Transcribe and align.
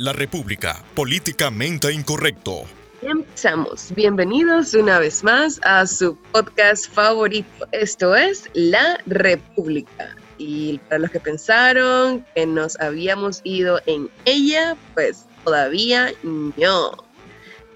La 0.00 0.12
República, 0.12 0.84
políticamente 0.94 1.92
incorrecto. 1.92 2.62
Empezamos. 3.02 3.92
Bienvenidos 3.96 4.72
una 4.74 5.00
vez 5.00 5.24
más 5.24 5.60
a 5.64 5.88
su 5.88 6.16
podcast 6.30 6.88
favorito. 6.88 7.66
Esto 7.72 8.14
es 8.14 8.48
La 8.54 9.00
República. 9.06 10.14
Y 10.38 10.78
para 10.88 11.00
los 11.00 11.10
que 11.10 11.18
pensaron 11.18 12.24
que 12.36 12.46
nos 12.46 12.78
habíamos 12.78 13.40
ido 13.42 13.80
en 13.86 14.08
ella, 14.24 14.76
pues 14.94 15.26
todavía 15.42 16.12
no. 16.22 16.92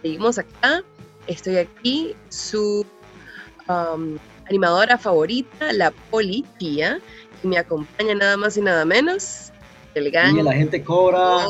Seguimos 0.02 0.39
acá. 0.39 0.84
Estoy 1.27 1.57
aquí, 1.57 2.14
su 2.29 2.86
um, 3.68 4.16
animadora 4.48 4.96
favorita, 4.96 5.73
la 5.73 5.91
policía, 5.91 7.00
y 7.43 7.48
me 7.48 7.59
acompaña 7.59 8.14
nada 8.14 8.36
más 8.36 8.57
y 8.57 8.61
nada 8.61 8.84
menos 8.84 9.51
el 9.95 10.11
gang. 10.11 10.38
Y 10.38 10.43
la 10.43 10.52
gente 10.52 10.82
cobra, 10.82 11.40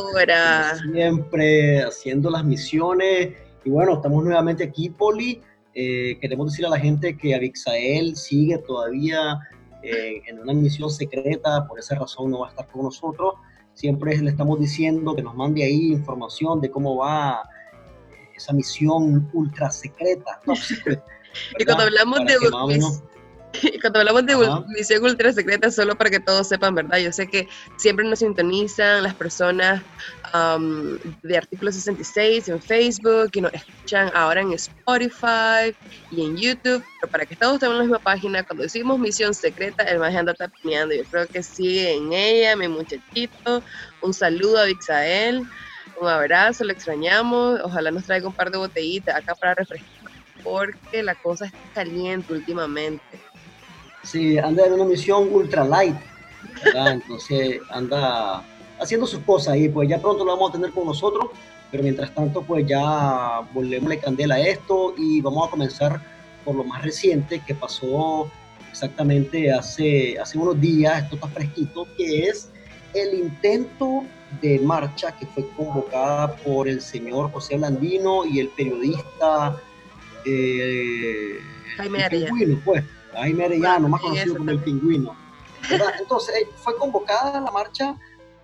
siempre 0.93 1.83
haciendo 1.83 2.31
las 2.31 2.45
misiones. 2.45 3.35
Y 3.65 3.71
bueno, 3.71 3.95
estamos 3.95 4.25
nuevamente 4.25 4.65
aquí, 4.65 4.91
Poli. 4.91 5.41
Eh, 5.75 6.19
queremos 6.21 6.53
decir 6.53 6.67
a 6.67 6.69
la 6.69 6.79
gente 6.79 7.17
que 7.17 7.35
Abixael 7.35 8.17
sigue 8.17 8.59
todavía 8.59 9.39
eh, 9.83 10.23
en 10.29 10.39
una 10.39 10.53
misión 10.53 10.91
secreta, 10.91 11.67
por 11.67 11.79
esa 11.79 11.95
razón 11.95 12.31
no 12.31 12.41
va 12.41 12.49
a 12.49 12.51
estar 12.51 12.67
con 12.69 12.83
nosotros. 12.85 13.35
Siempre 13.75 14.17
le 14.19 14.31
estamos 14.31 14.61
diciendo 14.61 15.15
que 15.15 15.23
nos 15.23 15.35
mande 15.35 15.65
ahí 15.65 15.93
información 15.93 16.61
de 16.61 16.71
cómo 16.71 16.97
va 16.97 17.43
esa 18.37 18.53
misión 18.53 19.31
ultra 19.33 19.71
secreta. 19.71 20.41
y 21.59 21.65
cuando 21.65 21.85
hablamos 21.85 22.21
de 22.21 22.35
cuando 23.81 24.01
hablamos 24.01 24.27
de 24.27 24.37
misión 24.69 25.03
ultra 25.03 25.33
secreta, 25.33 25.71
solo 25.71 25.97
para 25.97 26.11
que 26.11 26.21
todos 26.21 26.49
sepan, 26.49 26.75
¿verdad? 26.75 26.99
Yo 26.99 27.13
sé 27.13 27.27
que 27.27 27.49
siempre 27.77 28.05
nos 28.05 28.21
sintonizan 28.21 29.03
las 29.03 29.15
personas 29.15 29.83
de 31.23 31.37
Artículo 31.37 31.71
66 31.71 32.49
en 32.49 32.63
Facebook 32.63 33.31
y 33.35 33.41
nos 33.43 33.53
escuchan 33.53 34.11
ahora 34.15 34.41
en 34.41 34.53
Spotify 34.53 35.77
y 36.11 36.25
en 36.25 36.37
YouTube, 36.37 36.83
pero 37.01 37.11
para 37.11 37.27
que 37.27 37.37
todos 37.37 37.55
estemos 37.55 37.75
en 37.75 37.79
la 37.79 37.85
misma 37.85 37.99
página, 37.99 38.43
cuando 38.43 38.63
decimos 38.63 38.99
misión 38.99 39.35
secreta, 39.35 39.85
el 39.85 39.99
más 39.99 40.15
anda 40.15 40.33
tapineando. 40.33 40.95
Yo 40.95 41.05
creo 41.05 41.27
que 41.27 41.43
sigue 41.43 41.95
en 41.95 42.13
ella, 42.13 42.57
mi 42.57 42.69
muchachito. 42.69 43.63
Un 44.01 44.15
saludo 44.15 44.59
a 44.59 44.65
Vixael, 44.65 45.47
un 46.01 46.09
abrazo, 46.09 46.65
lo 46.65 46.73
extrañamos. 46.73 47.61
Ojalá 47.63 47.91
nos 47.91 48.05
traiga 48.05 48.27
un 48.27 48.35
par 48.35 48.51
de 48.51 48.59
botellitas 48.59 49.15
acá 49.15 49.35
para 49.35 49.55
refrescar, 49.55 50.11
porque 50.43 51.03
la 51.03 51.15
cosa 51.15 51.47
está 51.47 51.59
caliente 51.75 52.33
últimamente. 52.33 53.21
Sí, 54.03 54.39
anda 54.39 54.67
en 54.67 54.73
una 54.73 54.85
misión 54.85 55.29
ultra 55.33 55.65
light, 55.65 55.97
¿verdad? 56.65 56.93
Entonces 56.93 57.61
anda 57.71 58.45
haciendo 58.81 59.07
sus 59.07 59.21
cosas 59.21 59.55
ahí, 59.55 59.69
pues 59.69 59.89
ya 59.89 60.01
pronto 60.01 60.25
lo 60.25 60.33
vamos 60.33 60.51
a 60.51 60.53
tener 60.55 60.73
con 60.73 60.87
nosotros, 60.87 61.27
pero 61.71 61.83
mientras 61.83 62.13
tanto 62.15 62.43
pues 62.43 62.67
ya 62.67 63.41
volvemos 63.53 63.95
candela 63.97 64.35
a 64.37 64.41
esto 64.41 64.95
y 64.99 65.21
vamos 65.21 65.47
a 65.47 65.51
comenzar 65.51 66.01
por 66.45 66.57
lo 66.57 66.65
más 66.65 66.83
reciente 66.83 67.41
que 67.47 67.55
pasó 67.55 68.29
exactamente 68.71 69.53
hace, 69.53 70.19
hace 70.19 70.39
unos 70.39 70.61
días, 70.61 71.05
esto 71.05 71.15
está 71.17 71.29
fresquito, 71.29 71.87
que 71.97 72.25
es 72.25 72.49
el 72.95 73.15
intento 73.15 74.05
de 74.41 74.59
marcha 74.61 75.13
que 75.13 75.27
fue 75.27 75.47
convocada 75.57 76.35
por 76.37 76.69
el 76.69 76.81
señor 76.81 77.31
José 77.31 77.57
Blandino 77.57 78.25
y 78.25 78.41
el 78.41 78.49
periodista 78.49 79.57
eh, 80.25 81.39
Jaime 81.77 82.07
pues 82.65 82.83
Jaime 83.13 83.45
Arellano, 83.45 83.89
más 83.89 84.01
conocido 84.01 84.37
como 84.37 84.51
el 84.51 84.63
pingüino. 84.63 85.15
Entonces, 85.99 86.35
eh, 86.37 86.49
fue 86.57 86.77
convocada 86.77 87.41
la 87.41 87.51
marcha 87.51 87.97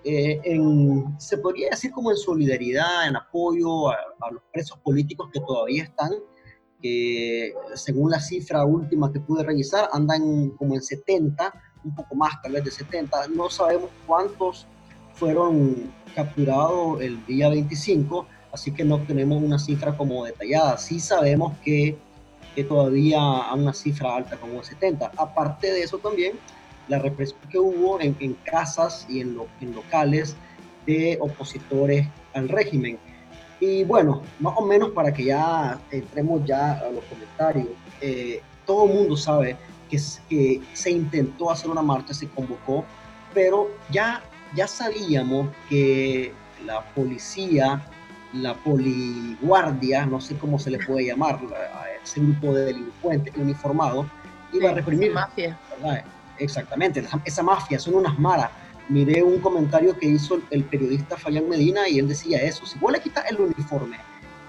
eh, 0.05 0.41
en, 0.45 1.17
se 1.19 1.39
podría 1.39 1.71
decir 1.71 1.91
como 1.91 2.11
en 2.11 2.17
solidaridad, 2.17 3.09
en 3.09 3.17
apoyo 3.17 3.91
a, 3.91 3.97
los 4.31 4.43
presos 4.53 4.79
políticos 4.79 5.29
que 5.33 5.41
todavía 5.41 5.83
están, 5.83 6.13
que 6.81 7.53
según 7.75 8.11
la 8.11 8.21
cifra 8.21 8.65
última 8.65 9.13
que 9.13 9.21
pude 9.21 9.43
revisar, 9.43 9.89
andan 9.93 10.51
como 10.51 10.75
en 10.75 10.83
70, 10.83 11.53
un 11.85 11.95
poco 11.95 12.15
más 12.15 12.41
tal 12.43 12.53
vez 12.53 12.65
de 12.65 12.71
70, 12.71 13.29
no 13.29 13.51
sabemos 13.51 13.91
cuántos 14.07 14.67
fueron 15.15 15.93
capturados 16.15 17.01
el 17.01 17.25
día 17.27 17.49
25, 17.49 18.27
así 18.53 18.73
que 18.73 18.85
no 18.85 19.03
tenemos 19.03 19.43
una 19.43 19.59
cifra 19.59 19.97
como 19.97 20.25
detallada. 20.25 20.79
Sí 20.79 21.01
sabemos 21.01 21.59
que 21.65 21.99
todavía 22.65 23.21
a 23.21 23.55
una 23.55 23.73
cifra 23.73 24.17
alta 24.17 24.37
como 24.37 24.63
70. 24.63 25.13
Aparte 25.17 25.73
de 25.73 25.83
eso 25.83 25.99
también, 25.99 26.39
la 26.89 26.99
represión 26.99 27.39
que 27.51 27.59
hubo 27.59 28.01
en, 28.01 28.35
casas 28.45 29.07
y 29.09 29.21
en, 29.21 29.39
en, 29.61 29.75
locales 29.75 30.37
de 30.87 31.19
opositores 31.21 32.07
al 32.35 32.49
régimen. 32.49 32.99
Y 33.61 33.85
bueno, 33.85 34.23
más 34.41 34.55
o 34.57 34.65
menos 34.65 34.91
para 34.91 35.13
que 35.13 35.25
ya 35.25 35.79
entremos 35.91 36.45
ya 36.45 36.73
a 36.73 36.91
los 36.91 37.05
comentarios, 37.05 37.69
eh, 38.01 38.41
todo 38.67 38.87
el 38.87 38.95
mundo 38.95 39.17
sabe 39.17 39.57
que, 39.91 39.99
que, 40.29 40.63
se 40.73 40.91
intentó 40.91 41.51
hacer 41.51 41.71
una 41.71 41.83
marcha, 41.83 42.15
se 42.15 42.29
convocó, 42.29 42.85
pero 43.35 43.69
ya, 43.91 44.23
ya 44.55 44.67
sabíamos 44.67 45.49
que 45.69 46.33
la 46.65 46.83
policía 46.95 47.83
la 48.33 48.55
poliguardia, 48.55 50.07
no 50.07 50.21
sé 50.21 50.37
cómo 50.37 50.59
se 50.59 50.71
le 50.71 50.79
puede 50.79 51.07
llamar, 51.07 51.37
a 51.75 51.85
ese 52.03 52.21
grupo 52.21 52.55
de 52.55 52.67
delincuentes 52.67 53.35
uniformados, 53.37 54.07
iba 54.53 54.71
a 54.71 54.75
reprimir. 54.75 55.13
mafia. 55.13 55.59
Exactamente, 56.39 57.05
esa, 57.25 57.43
mafia, 57.43 57.79
son 57.79 57.95
unas 57.97 58.19
maras. 58.19 58.51
Miré 58.89 59.23
un 59.23 59.39
comentario 59.41 59.97
que 59.99 60.07
hizo 60.07 60.41
el, 60.51 60.65
periodista 60.65 61.17
Fayán 61.17 61.49
Medina 61.49 61.89
y 61.89 61.99
él 61.99 62.09
decía 62.09 62.41
eso, 62.41 62.65
si 62.65 62.79
vos 62.79 62.93
le 62.93 63.01
quitas 63.01 63.25
el 63.31 63.41
uniforme, 63.41 63.99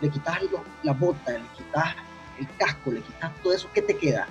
le 0.02 0.10
quitas 0.10 0.38
la 0.84 0.94
bota, 0.94 1.32
le 1.32 1.44
quitas 1.58 1.96
el 2.40 2.48
casco, 2.58 2.92
le 2.92 3.02
quitas 3.02 3.32
todo 3.42 3.54
eso, 3.54 3.68
¿qué 3.74 3.82
te 3.82 3.98
queda? 3.98 4.28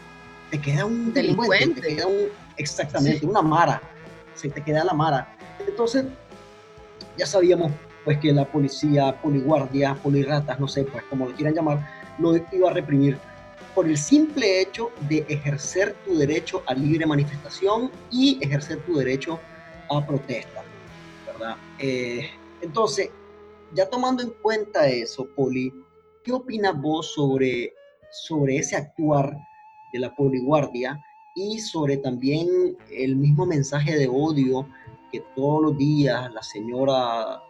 Te 0.51 0.61
queda 0.61 0.87
un 0.87 1.13
delincuente, 1.13 1.81
te 1.81 1.97
queda 1.97 2.07
un, 2.07 2.29
exactamente, 2.57 3.27
una 3.27 3.43
mara, 3.43 3.83
se 4.35 4.49
te 4.49 4.63
queda 4.63 4.85
la 4.85 4.95
mara. 4.95 5.29
Entonces, 5.67 6.07
ya 7.19 7.27
sabíamos 7.27 7.73
pues 8.09 8.21
que 8.21 8.33
la 8.33 8.51
policía, 8.51 9.21
poliguardia, 9.21 9.95
polirratas, 10.03 10.59
no 10.59 10.67
sé, 10.67 10.83
pues 10.85 11.05
como 11.11 11.27
lo 11.27 11.35
quieran 11.35 11.55
llamar, 11.55 11.87
lo 12.19 12.35
iba 12.53 12.71
a 12.71 12.73
reprimir 12.73 13.19
por 13.75 13.87
el 13.87 13.99
simple 13.99 14.63
hecho 14.63 14.91
de 15.11 15.27
ejercer 15.29 15.95
tu 16.07 16.17
derecho 16.17 16.63
a 16.67 16.73
libre 16.73 17.05
manifestación 17.05 17.91
y 18.11 18.39
ejercer 18.41 18.79
tu 18.87 18.97
derecho 18.97 19.39
a 19.91 20.07
protesta, 20.07 20.63
¿verdad? 21.27 21.57
Eh, 21.79 22.31
entonces, 22.63 23.11
ya 23.75 23.87
tomando 23.91 24.23
en 24.23 24.31
cuenta 24.41 24.89
eso, 24.89 25.29
Poli, 25.37 25.71
¿qué 26.25 26.33
opinas 26.33 26.81
vos 26.81 27.13
sobre, 27.13 27.75
sobre 28.11 28.57
ese 28.57 28.75
actuar 28.75 29.37
de 29.93 29.99
la 29.99 30.17
poliguardia 30.17 30.99
y 31.35 31.59
sobre 31.59 31.99
también 31.99 32.49
el 32.91 33.17
mismo 33.17 33.45
mensaje 33.45 33.99
de 33.99 34.09
odio 34.09 34.67
que 35.13 35.23
todos 35.37 35.61
los 35.61 35.77
días 35.77 36.33
la 36.33 36.43
señora 36.43 37.43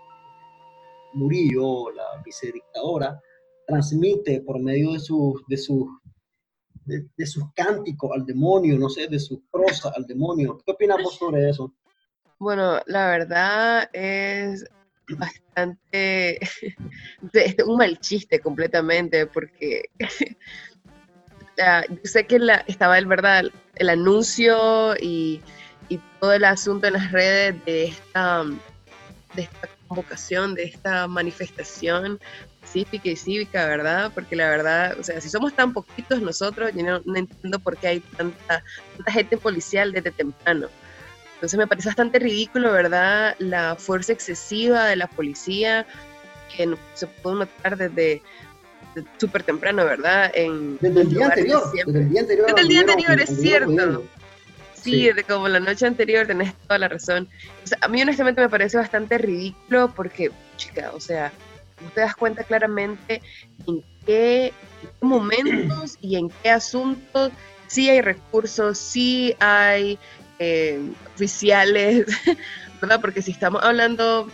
Murillo, 1.15 1.91
la 1.93 2.23
vicedictadora, 2.25 3.21
transmite 3.67 4.41
por 4.41 4.61
medio 4.61 4.93
de 4.93 5.01
sus 5.01 5.43
de 5.47 5.57
sus 5.57 5.87
de, 6.89 7.27
sus 7.27 7.45
cánticos 7.55 8.11
al 8.15 8.25
demonio, 8.25 8.79
no 8.79 8.89
sé, 8.89 9.09
de 9.09 9.19
su 9.19 9.43
prosa 9.51 9.93
al 9.95 10.07
demonio. 10.07 10.59
¿Qué 10.65 10.73
opinamos 10.73 11.17
sobre 11.17 11.51
eso? 11.51 11.75
Bueno, 12.39 12.81
la 12.87 13.09
verdad 13.09 13.91
es 13.93 14.65
bastante 15.09 16.39
un 17.67 17.77
mal 17.77 17.99
chiste 18.01 18.41
completamente 18.41 19.27
porque 19.27 19.91
yo 21.59 21.97
sé 22.05 22.27
que 22.27 22.39
la, 22.39 22.65
estaba 22.67 22.99
el 22.99 23.07
verdad 23.07 23.45
el 23.75 23.89
anuncio 23.89 24.95
y, 25.01 25.41
y, 25.89 26.01
todo 26.21 26.33
el 26.33 26.45
asunto 26.45 26.87
en 26.87 26.95
las 26.95 27.13
redes 27.13 27.65
de 27.65 27.85
esta 27.87 28.45
de 29.35 29.43
esta 29.43 29.69
convocación, 29.89 30.55
de 30.55 30.65
esta 30.65 31.09
manifestación 31.09 32.21
pacífica 32.61 33.09
y 33.09 33.17
cívica, 33.17 33.67
¿verdad? 33.67 34.13
Porque 34.15 34.37
la 34.37 34.49
verdad, 34.49 34.99
o 34.99 35.03
sea, 35.03 35.21
si 35.21 35.29
somos 35.29 35.55
tan 35.55 35.73
poquitos 35.73 36.21
nosotros, 36.21 36.71
yo 36.75 36.83
no, 36.83 37.17
entiendo 37.17 37.59
por 37.59 37.77
qué 37.77 37.89
hay 37.89 38.01
tanta, 38.01 38.63
tanta 38.97 39.13
gente 39.13 39.37
policial 39.37 39.93
desde 39.93 40.11
temprano. 40.11 40.69
Entonces 41.35 41.59
me 41.59 41.67
parece 41.67 41.89
bastante 41.89 42.19
ridículo, 42.19 42.73
¿verdad? 42.73 43.37
La 43.39 43.77
fuerza 43.77 44.13
excesiva 44.13 44.87
de 44.87 44.97
la 44.97 45.07
policía 45.07 45.87
que 46.55 46.77
se 46.95 47.07
puede 47.07 47.37
notar 47.39 47.77
desde, 47.77 48.23
súper 49.19 49.43
temprano, 49.43 49.85
¿verdad? 49.85 50.31
En 50.35 50.79
desde 50.81 51.03
el 51.03 51.09
día 51.11 51.27
anterior. 51.27 51.63
Desde 51.73 52.01
el 52.01 52.09
día 52.11 52.21
anterior. 52.21 52.47
Desde 52.47 52.61
el 52.61 52.69
día 52.69 52.81
anterior, 52.81 53.21
es 53.21 53.41
cierto. 53.41 54.05
Sí, 54.83 55.13
de 55.13 55.25
como 55.25 55.49
la 55.49 55.61
noche 55.61 55.87
anterior 55.87 56.27
tenés 56.27 56.55
toda 56.55 56.79
la 56.79 56.89
razón. 56.89 57.29
a 57.81 57.89
mí 57.89 58.03
honestamente 58.03 58.41
me 58.41 58.49
parece 58.49 58.77
bastante 58.77 59.19
ridículo 59.19 59.93
porque, 59.95 60.31
chica, 60.57 60.93
o 60.95 61.01
sea, 61.01 61.33
te 61.95 62.01
das 62.01 62.17
cuenta 62.17 62.45
claramente 62.45 63.23
en 63.67 63.83
qué, 64.07 64.53
momentos 65.01 65.97
y 66.01 66.17
en 66.17 66.31
qué 66.43 66.51
asuntos 66.51 67.33
sí 67.67 67.89
hay 67.91 68.01
recursos, 68.01 68.79
sí 68.79 69.35
hay 69.41 69.99
eh, 70.39 70.81
oficiales, 71.15 72.07
¿verdad? 72.81 73.01
Porque 73.01 73.23
si 73.23 73.33
estamos 73.33 73.63
hablando 73.63 74.29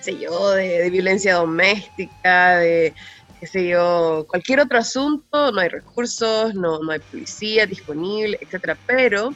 sé 0.00 0.18
yo, 0.18 0.50
de, 0.50 0.90
violencia 0.90 1.34
doméstica, 1.34 2.56
de, 2.58 2.94
qué 3.38 3.46
sé 3.46 3.68
yo, 3.68 4.26
cualquier 4.28 4.60
otro 4.60 4.78
asunto, 4.78 5.52
no 5.52 5.60
hay 5.60 5.68
recursos, 5.68 6.54
no, 6.54 6.80
no 6.80 6.92
hay 6.92 7.00
policía 7.00 7.66
disponible, 7.66 8.38
etcétera, 8.40 8.76
pero 8.86 9.34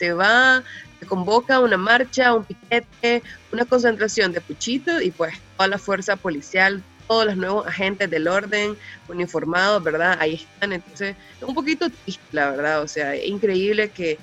se 0.00 0.14
va, 0.14 0.64
se 0.98 1.06
convoca 1.06 1.60
una 1.60 1.76
marcha, 1.76 2.34
un 2.34 2.44
piquete, 2.44 3.22
una 3.52 3.66
concentración 3.66 4.32
de 4.32 4.40
puchitos 4.40 5.02
y 5.02 5.10
pues 5.10 5.34
toda 5.56 5.68
la 5.68 5.78
fuerza 5.78 6.16
policial, 6.16 6.82
todos 7.06 7.26
los 7.26 7.36
nuevos 7.36 7.66
agentes 7.66 8.08
del 8.08 8.26
orden 8.26 8.76
uniformados, 9.08 9.84
¿verdad? 9.84 10.16
Ahí 10.18 10.34
están, 10.34 10.72
entonces 10.72 11.16
es 11.36 11.42
un 11.46 11.54
poquito 11.54 11.90
triste, 11.90 12.24
la 12.32 12.50
verdad, 12.50 12.82
o 12.82 12.88
sea, 12.88 13.14
es 13.14 13.26
increíble 13.26 13.90
que 13.90 14.18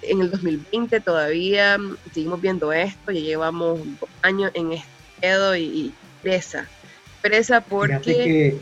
en 0.00 0.22
el 0.22 0.30
2020 0.30 1.00
todavía 1.00 1.76
seguimos 2.14 2.40
viendo 2.40 2.72
esto, 2.72 3.12
ya 3.12 3.20
llevamos 3.20 3.80
años 4.22 4.50
en 4.54 4.72
este 4.72 4.88
pedo 5.20 5.54
y, 5.56 5.92
presa, 6.22 6.66
presa 7.20 7.60
porque... 7.60 8.56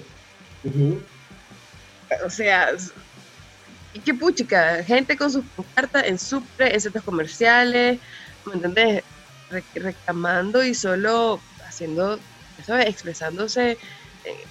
O 2.24 2.30
sea, 2.30 2.70
qué 4.00 4.14
puchica, 4.14 4.82
gente 4.84 5.16
con 5.16 5.30
sus 5.30 5.44
cartas 5.74 6.04
en 6.06 6.18
supre, 6.18 6.74
en 6.74 6.80
centros 6.80 7.04
comerciales, 7.04 7.98
¿me 8.44 9.02
reclamando 9.74 10.64
y 10.64 10.74
solo 10.74 11.40
haciendo, 11.66 12.18
¿sabes? 12.66 12.86
Expresándose 12.86 13.72
eh, 14.24 14.44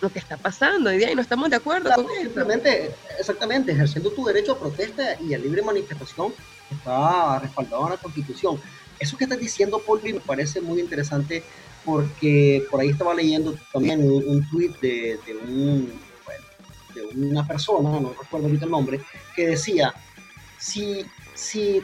lo 0.00 0.10
que 0.10 0.20
está 0.20 0.36
pasando 0.36 0.92
y, 0.92 1.14
no 1.14 1.20
estamos 1.20 1.50
de 1.50 1.56
acuerdo 1.56 1.90
simplemente, 2.22 2.92
Exactamente, 3.18 3.72
ejerciendo 3.72 4.10
tu 4.10 4.24
derecho 4.24 4.52
a 4.52 4.58
protesta 4.60 5.20
y 5.20 5.34
a 5.34 5.38
libre 5.38 5.62
manifestación 5.62 6.32
está 6.70 7.40
respaldado 7.40 7.84
en 7.84 7.90
la 7.90 7.96
Constitución. 7.96 8.60
Eso 9.00 9.16
que 9.16 9.24
estás 9.24 9.40
diciendo, 9.40 9.82
Paul, 9.84 10.00
me 10.02 10.20
parece 10.20 10.60
muy 10.60 10.80
interesante 10.80 11.42
porque 11.84 12.64
por 12.70 12.80
ahí 12.80 12.90
estaba 12.90 13.14
leyendo 13.14 13.56
también 13.72 14.00
un, 14.02 14.24
un 14.24 14.48
tweet 14.50 14.74
de 14.80 15.18
un 15.48 16.07
de 16.94 17.02
una 17.04 17.46
persona, 17.46 18.00
no 18.00 18.12
recuerdo 18.20 18.46
ahorita 18.46 18.64
el 18.64 18.70
nombre, 18.70 19.00
que 19.34 19.48
decía, 19.48 19.94
si, 20.58 21.04
si 21.34 21.82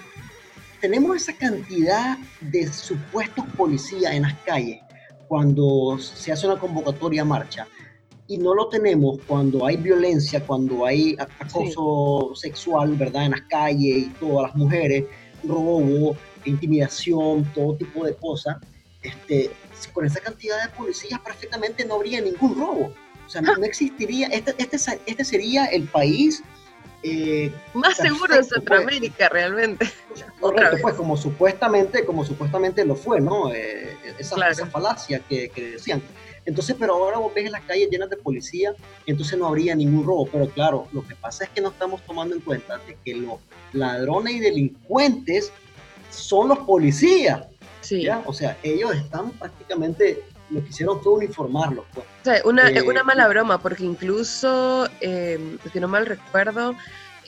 tenemos 0.81 1.17
esa 1.17 1.33
cantidad 1.37 2.19
de 2.41 2.73
supuestos 2.73 3.45
policías 3.57 4.13
en 4.13 4.23
las 4.23 4.35
calles 4.41 4.81
cuando 5.29 5.99
se 5.99 6.33
hace 6.33 6.47
una 6.47 6.59
convocatoria 6.59 7.23
a 7.23 7.25
marcha 7.25 7.67
y 8.27 8.39
no 8.39 8.55
lo 8.55 8.69
tenemos 8.69 9.19
cuando 9.27 9.67
hay 9.67 9.77
violencia, 9.77 10.45
cuando 10.45 10.87
hay 10.87 11.17
acoso 11.19 12.33
sexual, 12.35 12.95
¿verdad? 12.97 13.27
En 13.27 13.31
las 13.33 13.43
calles 13.43 13.97
y 13.97 14.09
todas 14.21 14.49
las 14.49 14.57
mujeres, 14.57 15.05
robo, 15.43 16.17
intimidación, 16.45 17.45
todo 17.55 17.77
tipo 17.77 18.05
de 18.05 18.15
cosas, 18.17 18.57
este, 19.03 19.51
con 19.93 20.07
esa 20.07 20.21
cantidad 20.21 20.63
de 20.63 20.75
policías 20.75 21.21
perfectamente 21.21 21.85
no 21.85 21.97
habría 21.97 22.21
ningún 22.21 22.59
robo. 22.59 22.93
O 23.27 23.29
sea, 23.29 23.41
no, 23.41 23.55
existiría, 23.65 24.29
este, 24.29 24.55
este, 24.59 24.77
este, 25.07 25.25
sería 25.25 25.67
el 25.67 25.85
país 25.85 26.43
eh, 27.03 27.53
más 27.75 27.97
seguro 27.97 28.35
de 28.35 28.41
pues. 28.41 28.49
Centroamérica 28.49 29.29
realmente. 29.29 29.87
Correcto, 30.41 30.79
pues 30.81 30.95
como 30.95 31.17
supuestamente, 31.17 32.05
como 32.05 32.25
supuestamente 32.25 32.85
lo 32.85 32.97
fue, 32.97 33.21
¿no? 33.21 33.53
Eh, 33.53 33.97
esa, 34.19 34.67
falacia 34.67 35.19
que, 35.21 35.51
que, 35.51 35.71
decían. 35.73 36.03
Entonces, 36.47 36.77
pero 36.79 36.95
ahora 36.95 37.19
vos 37.19 37.33
ves 37.35 37.51
las 37.51 37.63
calles 37.63 37.89
llenas 37.91 38.11
de 38.11 38.17
policía, 38.17 38.75
entonces 39.07 39.39
no 39.39 39.47
habría 39.47 39.75
ningún 39.75 40.05
robo. 40.05 40.27
Pero 40.27 40.49
claro, 40.49 40.89
lo 40.93 41.07
que 41.07 41.15
pasa 41.15 41.45
es 41.45 41.51
que 41.51 41.61
no 41.61 41.71
estamos 41.71 42.03
tomando 42.03 42.35
en 42.35 42.41
cuenta 42.41 42.79
de 42.79 42.97
que 43.05 43.15
los 43.15 43.39
ladrones 43.73 44.35
y 44.35 44.41
delincuentes 44.41 45.53
son 46.11 46.49
los 46.49 46.59
policías. 46.61 47.47
Sí. 47.81 48.07
O 48.25 48.33
sea, 48.33 48.57
ellos 48.63 48.95
están 48.95 49.31
prácticamente 49.33 50.23
lo 50.51 50.63
que 50.63 50.69
hicieron 50.69 51.03
fue 51.03 51.15
uniformarlo. 51.15 51.85
Pues. 51.93 52.07
O 52.07 52.25
sea, 52.25 52.43
una, 52.45 52.69
eh, 52.71 52.83
una 52.83 53.03
mala 53.03 53.29
broma, 53.29 53.59
porque 53.61 53.85
incluso, 53.85 54.89
eh, 55.01 55.59
si 55.73 55.81
no 55.81 55.89
mal 55.89 56.07
recuerdo, 56.07 56.75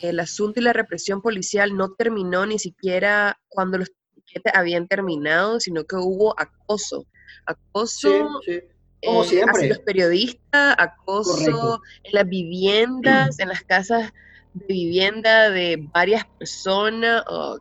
el 0.03 0.21
asunto 0.21 0.61
y 0.61 0.63
la 0.63 0.73
represión 0.73 1.23
policial 1.23 1.77
no 1.77 1.93
terminó 1.93 2.47
ni 2.47 2.59
siquiera 2.59 3.39
cuando 3.49 3.79
los 3.79 3.91
piquetes 4.15 4.53
habían 4.55 4.87
terminado, 4.89 5.61
sino 5.61 5.85
que 5.85 5.97
hubo 5.97 6.39
acoso. 6.39 7.07
Acoso 7.47 8.41
sí, 8.45 8.61
Como 9.05 9.23
eh, 9.23 9.43
hacia 9.43 9.69
los 9.69 9.79
periodistas, 9.81 10.75
acoso 10.79 11.81
en 12.05 12.13
las 12.13 12.29
viviendas, 12.29 13.39
en 13.39 13.49
las 13.49 13.63
casas 13.63 14.13
de 14.55 14.67
vivienda 14.67 15.51
de 15.51 15.89
varias 15.93 16.27
personas. 16.39 17.23
Oh, 17.29 17.59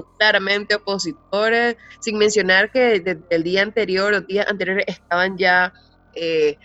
claramente 0.00 0.74
opositores, 0.74 1.76
sin 2.00 2.16
mencionar 2.16 2.70
que 2.70 3.00
desde 3.00 3.20
el 3.28 3.42
día 3.42 3.62
anterior 3.62 4.14
o 4.14 4.20
días 4.22 4.46
anteriores 4.48 4.86
estaban 4.88 5.36
ya 5.36 5.72
eh, 6.14 6.56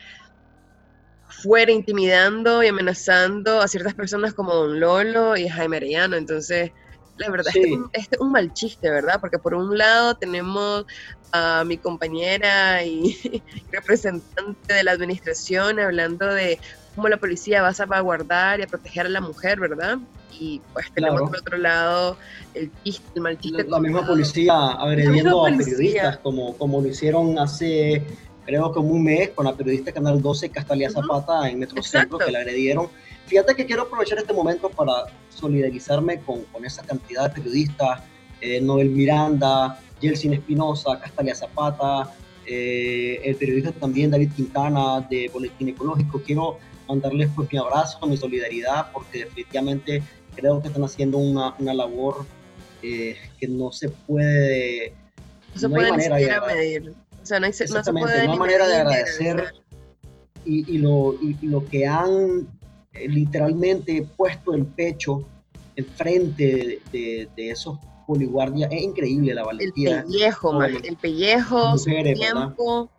fuera 1.27 1.71
intimidando 1.71 2.63
y 2.63 2.67
amenazando 2.67 3.61
a 3.61 3.67
ciertas 3.67 3.93
personas 3.93 4.33
como 4.33 4.53
Don 4.53 4.79
Lolo 4.79 5.35
y 5.35 5.47
Jaime 5.49 5.77
Arellano. 5.77 6.15
Entonces, 6.15 6.71
la 7.17 7.29
verdad, 7.29 7.51
es 7.55 7.65
este, 7.93 8.15
es 8.15 8.21
un 8.21 8.31
mal 8.31 8.53
chiste, 8.53 8.89
¿verdad? 8.89 9.19
Porque 9.19 9.39
por 9.39 9.53
un 9.53 9.77
lado 9.77 10.15
tenemos 10.15 10.85
a 11.31 11.63
mi 11.65 11.77
compañera 11.77 12.83
y 12.83 13.43
representante 13.71 14.73
de 14.73 14.83
la 14.83 14.91
administración 14.91 15.79
hablando 15.79 16.25
de 16.27 16.59
cómo 16.97 17.09
la 17.09 17.17
policía 17.17 17.61
va 17.61 17.67
a 17.67 17.73
salvaguardar 17.75 18.59
y 18.59 18.63
a 18.63 18.67
proteger 18.67 19.05
a 19.05 19.09
la 19.09 19.21
mujer, 19.21 19.59
¿verdad? 19.59 19.99
Y 20.39 20.59
pues 20.73 20.91
tenemos 20.91 21.21
por 21.21 21.37
otro 21.37 21.57
lado 21.59 22.17
el 22.55 22.71
chiste, 22.83 23.05
el 23.13 23.21
mal 23.21 23.37
chiste. 23.37 23.63
La, 23.65 23.79
misma 23.79 24.05
policía 24.05 24.53
agrediendo 24.53 25.45
a 25.45 25.49
periodistas, 25.51 26.17
como, 26.17 26.57
como 26.57 26.81
lo 26.81 26.87
hicieron 26.87 27.37
hace, 27.37 28.03
creo 28.47 28.71
como 28.71 28.89
un 28.89 29.03
mes, 29.03 29.29
con 29.29 29.45
la 29.45 29.55
periodista 29.55 29.91
Canal 29.91 30.19
12, 30.23 30.49
Castalia 30.49 30.89
Zapata, 30.89 31.47
en 31.47 31.59
Metrocentro, 31.59 32.17
que 32.17 32.31
la 32.31 32.39
agredieron. 32.39 32.87
Fíjate 33.27 33.55
que 33.55 33.67
quiero 33.67 33.83
aprovechar 33.83 34.17
este 34.17 34.33
momento 34.33 34.67
para 34.67 34.93
solidarizarme 35.29 36.19
con, 36.21 36.45
con 36.45 36.65
esa 36.65 36.81
cantidad 36.81 37.29
de 37.29 37.35
periodistas, 37.35 38.01
eh, 38.41 38.59
Nobel 38.59 38.89
Miranda, 38.89 39.79
Yeltsin 40.01 40.33
Espinosa, 40.33 40.99
Castalia 40.99 41.35
Zapata, 41.35 42.11
eh, 42.47 43.21
el 43.23 43.35
periodista 43.35 43.71
también 43.71 44.09
David 44.09 44.31
Quintana 44.35 45.01
de 45.01 45.29
Boletín 45.31 45.69
Ecológico. 45.69 46.21
Quiero 46.25 46.57
mandarles 46.87 47.29
pues 47.35 47.51
mi 47.51 47.57
abrazo, 47.57 48.05
mi 48.07 48.17
solidaridad, 48.17 48.91
porque 48.91 49.25
definitivamente 49.25 50.03
creo 50.35 50.61
que 50.61 50.67
están 50.67 50.83
haciendo 50.83 51.17
una, 51.17 51.55
una 51.59 51.73
labor 51.73 52.25
eh, 52.81 53.17
que 53.39 53.47
no 53.47 53.71
se 53.71 53.89
puede... 53.89 54.93
No 55.53 55.61
se 55.61 55.69
puede 55.69 55.91
manera 55.91 56.15
de 56.17 56.55
medir. 56.55 56.93
O 57.21 57.25
sea, 57.25 57.39
no 57.39 57.47
hay, 57.47 57.51
no 57.51 57.83
se 57.83 57.91
puede 57.91 58.25
no 58.25 58.31
hay 58.33 58.39
manera 58.39 58.67
de 58.67 58.75
agradecer 58.75 59.53
y, 60.45 60.75
y, 60.75 60.77
lo, 60.77 61.15
y, 61.21 61.35
lo 61.45 61.65
que 61.65 61.85
han 61.85 62.47
eh, 62.93 63.07
literalmente 63.09 64.07
puesto 64.15 64.53
el 64.53 64.65
pecho 64.65 65.25
enfrente 65.75 66.79
de, 66.91 67.27
de, 67.35 67.51
esos 67.51 67.77
poliguardias. 68.05 68.71
Es 68.71 68.81
increíble 68.81 69.33
la 69.33 69.43
valentía. 69.43 69.99
El 69.99 70.05
pellejo, 70.05 70.63
el 70.63 70.97
pellejo, 70.97 71.71
mujeres, 71.71 72.19
tiempo. 72.19 72.89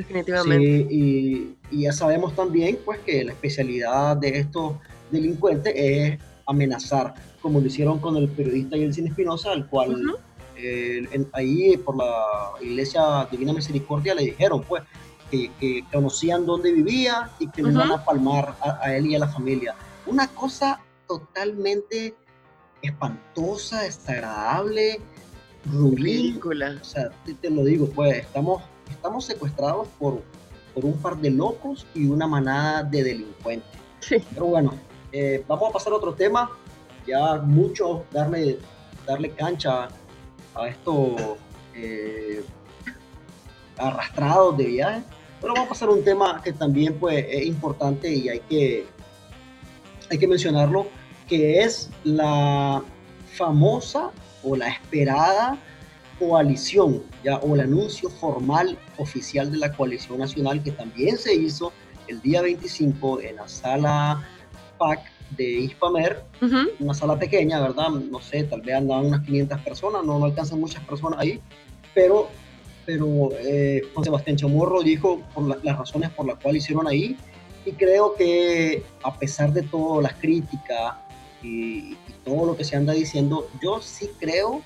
Definitivamente. 0.00 0.88
Sí, 0.88 1.56
y, 1.70 1.82
ya 1.82 1.92
sabemos 1.92 2.34
también 2.34 2.78
pues 2.84 2.98
que 3.00 3.22
la 3.22 3.32
especialidad 3.32 4.16
de 4.16 4.40
estos 4.40 4.74
delincuentes 5.10 5.72
es 5.76 6.18
amenazar, 6.46 7.14
como 7.42 7.60
lo 7.60 7.66
hicieron 7.66 7.98
con 7.98 8.16
el 8.16 8.28
periodista 8.28 8.76
Yeltsin 8.76 9.08
Espinosa, 9.08 9.52
al 9.52 9.68
cual 9.68 10.16
eh, 10.56 11.06
ahí 11.32 11.76
por 11.76 11.96
la 11.96 12.24
Iglesia 12.62 13.28
Divina 13.30 13.52
Misericordia 13.52 14.14
le 14.14 14.24
dijeron 14.24 14.64
pues 14.66 14.82
que, 15.30 15.84
conocían 15.92 16.46
dónde 16.46 16.72
vivía 16.72 17.30
y 17.38 17.48
que 17.50 17.62
le 17.62 17.70
iban 17.70 17.92
a 17.92 18.04
palmar 18.04 18.56
a, 18.62 18.96
él 18.96 19.06
y 19.06 19.14
a 19.14 19.18
la 19.18 19.28
familia. 19.28 19.74
Una 20.06 20.26
cosa 20.28 20.80
totalmente 21.06 22.14
espantosa, 22.82 23.82
desagradable, 23.82 24.98
ridícula. 25.94 26.78
O 26.80 26.84
sea, 26.84 27.10
te, 27.24 27.34
te, 27.34 27.50
lo 27.50 27.64
digo, 27.64 27.86
pues 27.90 28.16
estamos 28.16 28.62
estamos 29.00 29.24
secuestrados 29.24 29.88
por, 29.98 30.22
por 30.74 30.84
un 30.84 30.92
par 30.98 31.16
de 31.16 31.30
locos 31.30 31.86
y 31.94 32.06
una 32.06 32.26
manada 32.26 32.82
de 32.82 33.02
delincuentes. 33.02 33.80
Pero 34.34 34.44
bueno, 34.44 34.74
eh, 35.10 35.42
vamos 35.48 35.70
a 35.70 35.72
pasar 35.72 35.94
a 35.94 35.96
otro 35.96 36.12
tema. 36.12 36.50
Ya 37.06 37.36
mucho 37.36 38.04
darle, 38.10 38.58
darle 39.06 39.30
cancha 39.30 39.88
a 40.54 40.68
estos 40.68 41.38
eh, 41.74 42.44
arrastrados 43.78 44.58
de 44.58 44.64
viaje. 44.66 45.02
Pero 45.40 45.54
vamos 45.54 45.68
a 45.68 45.70
pasar 45.70 45.88
a 45.88 45.92
un 45.92 46.04
tema 46.04 46.42
que 46.42 46.52
también 46.52 46.98
pues, 46.98 47.24
es 47.26 47.46
importante 47.46 48.12
y 48.12 48.28
hay 48.28 48.40
que, 48.40 48.86
hay 50.10 50.18
que 50.18 50.28
mencionarlo, 50.28 50.88
que 51.26 51.62
es 51.62 51.88
la 52.04 52.82
famosa 53.32 54.10
o 54.42 54.56
la 54.56 54.68
esperada 54.68 55.58
coalición, 56.20 57.02
ya, 57.24 57.38
o 57.38 57.54
el 57.54 57.62
anuncio 57.62 58.10
formal 58.10 58.78
oficial 58.98 59.50
de 59.50 59.58
la 59.58 59.72
coalición 59.72 60.18
nacional 60.18 60.62
que 60.62 60.70
también 60.70 61.16
se 61.16 61.34
hizo 61.34 61.72
el 62.06 62.20
día 62.20 62.42
25 62.42 63.22
en 63.22 63.36
la 63.36 63.48
sala 63.48 64.22
PAC 64.78 65.00
de 65.36 65.44
Ispamer, 65.44 66.22
una 66.78 66.94
sala 66.94 67.18
pequeña, 67.18 67.60
¿verdad? 67.60 67.88
No 67.88 68.20
sé, 68.20 68.44
tal 68.44 68.60
vez 68.60 68.76
andaban 68.76 69.06
unas 69.06 69.24
500 69.24 69.60
personas, 69.60 70.04
no, 70.04 70.18
no 70.18 70.26
alcanzan 70.26 70.60
muchas 70.60 70.84
personas 70.84 71.20
ahí, 71.20 71.40
pero, 71.94 72.28
pero 72.84 73.30
eh, 73.38 73.82
Juan 73.94 74.04
Sebastián 74.04 74.36
Chamorro 74.36 74.82
dijo 74.82 75.22
por 75.34 75.64
las 75.64 75.78
razones 75.78 76.10
por 76.10 76.26
las 76.26 76.38
cuales 76.38 76.64
hicieron 76.64 76.86
ahí 76.86 77.16
y 77.64 77.72
creo 77.72 78.14
que 78.14 78.82
a 79.02 79.18
pesar 79.18 79.52
de 79.52 79.62
todas 79.62 80.02
las 80.02 80.14
críticas 80.20 80.94
y, 81.42 81.96
todo 82.24 82.44
lo 82.44 82.54
que 82.54 82.64
se 82.64 82.76
anda 82.76 82.92
diciendo, 82.92 83.48
yo 83.62 83.80
sí 83.80 84.10
creo 84.18 84.60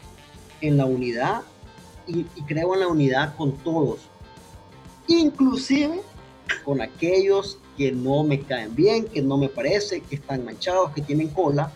en 0.60 0.76
la 0.76 0.86
unidad 0.86 1.42
y, 2.06 2.20
y 2.20 2.42
creo 2.46 2.74
en 2.74 2.80
la 2.80 2.88
unidad 2.88 3.36
con 3.36 3.52
todos, 3.58 4.00
inclusive 5.06 6.00
con 6.64 6.80
aquellos 6.80 7.58
que 7.76 7.92
no 7.92 8.22
me 8.22 8.40
caen 8.40 8.74
bien, 8.74 9.06
que 9.06 9.22
no 9.22 9.36
me 9.36 9.48
parece, 9.48 10.00
que 10.00 10.16
están 10.16 10.44
manchados, 10.44 10.92
que 10.92 11.02
tienen 11.02 11.28
cola 11.28 11.72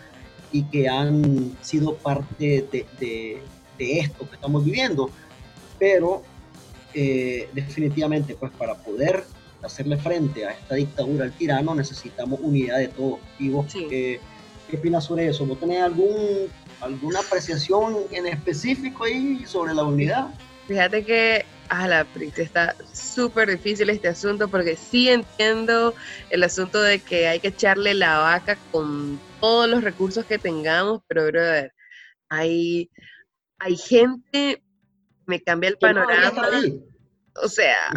y 0.51 0.63
que 0.63 0.87
han 0.87 1.57
sido 1.61 1.95
parte 1.95 2.65
de, 2.71 2.85
de, 3.77 3.99
esto 3.99 4.27
que 4.27 4.35
estamos 4.35 4.63
viviendo. 4.63 5.09
Pero 5.77 6.23
eh, 6.93 7.49
definitivamente, 7.53 8.35
pues 8.35 8.51
para 8.53 8.75
poder 8.75 9.23
hacerle 9.61 9.97
frente 9.97 10.45
a 10.45 10.51
esta 10.51 10.75
dictadura, 10.75 11.25
al 11.25 11.33
tirano, 11.33 11.75
necesitamos 11.75 12.39
unidad 12.41 12.77
de 12.77 12.87
todos. 12.87 13.19
¿Y 13.37 13.49
vos 13.49 13.67
qué, 13.71 14.19
qué 14.69 14.77
opinas 14.77 15.03
sobre 15.05 15.27
eso? 15.27 15.45
¿Vos 15.45 15.59
tenés 15.59 15.81
algún, 15.81 16.47
alguna 16.81 17.19
apreciación 17.19 17.97
en 18.11 18.27
específico 18.27 19.05
ahí 19.05 19.45
sobre 19.45 19.73
la 19.73 19.83
unidad? 19.83 20.29
Fíjate 20.67 21.03
que 21.03 21.45
a 21.69 21.87
la 21.87 22.05
está 22.37 22.75
súper 22.93 23.49
difícil 23.49 23.89
este 23.89 24.07
asunto 24.07 24.47
porque 24.47 24.75
sí 24.75 25.09
entiendo 25.09 25.93
el 26.31 26.43
asunto 26.43 26.81
de 26.81 26.99
que 26.99 27.27
hay 27.27 27.39
que 27.39 27.49
echarle 27.49 27.93
la 27.93 28.19
vaca 28.19 28.57
con 28.71 29.19
todos 29.39 29.69
los 29.69 29.83
recursos 29.83 30.25
que 30.25 30.39
tengamos, 30.39 31.01
pero 31.07 31.27
brother, 31.27 31.73
hay, 32.29 32.89
hay 33.59 33.77
gente, 33.77 34.63
me 35.25 35.41
cambia 35.41 35.69
el 35.69 35.77
panorama. 35.77 36.33
o 37.41 37.47
sea, 37.47 37.93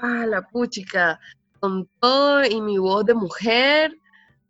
a 0.00 0.26
la 0.26 0.42
puchica, 0.42 1.18
con 1.60 1.88
todo 2.00 2.44
y 2.44 2.60
mi 2.60 2.78
voz 2.78 3.04
de 3.06 3.14
mujer, 3.14 3.96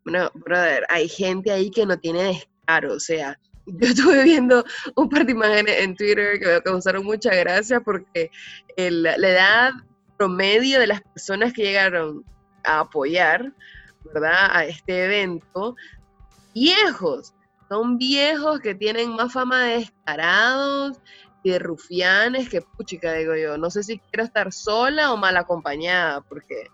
bueno, 0.05 0.31
brother, 0.35 0.85
hay 0.89 1.09
gente 1.09 1.53
ahí 1.53 1.71
que 1.71 1.85
no 1.85 1.99
tiene 1.99 2.23
descaro, 2.23 2.95
o 2.95 3.01
sea, 3.01 3.39
yo 3.81 3.89
estuve 3.89 4.23
viendo 4.23 4.65
un 4.95 5.09
par 5.09 5.27
de 5.27 5.33
imágenes 5.33 5.81
en 5.81 5.97
Twitter 5.97 6.39
que 6.39 6.47
me 6.47 6.63
causaron 6.63 7.05
mucha 7.05 7.35
gracia 7.35 7.81
porque 7.81 8.31
la 8.77 9.15
edad 9.15 9.73
promedio 10.17 10.81
de 10.81 10.87
las 10.87 11.03
personas 11.03 11.53
que 11.53 11.63
llegaron 11.63 12.25
a 12.65 12.81
apoyar, 12.81 13.53
¿verdad? 14.15 14.51
A 14.51 14.65
este 14.65 15.05
evento, 15.05 15.77
viejos, 16.55 17.35
son 17.69 17.99
viejos 17.99 18.61
que 18.61 18.75
tienen 18.75 19.15
más 19.15 19.33
fama 19.33 19.65
de 19.65 19.79
descarados 19.79 20.99
y 21.43 21.51
de 21.51 21.59
rufianes 21.59 22.49
que 22.49 22.63
puchica, 22.63 23.13
digo 23.15 23.35
yo. 23.37 23.59
No 23.59 23.71
sé 23.71 23.83
si 23.83 23.99
quiero 23.99 24.25
estar 24.25 24.53
sola 24.53 25.13
o 25.13 25.17
mal 25.17 25.37
acompañada, 25.37 26.21
porque... 26.23 26.69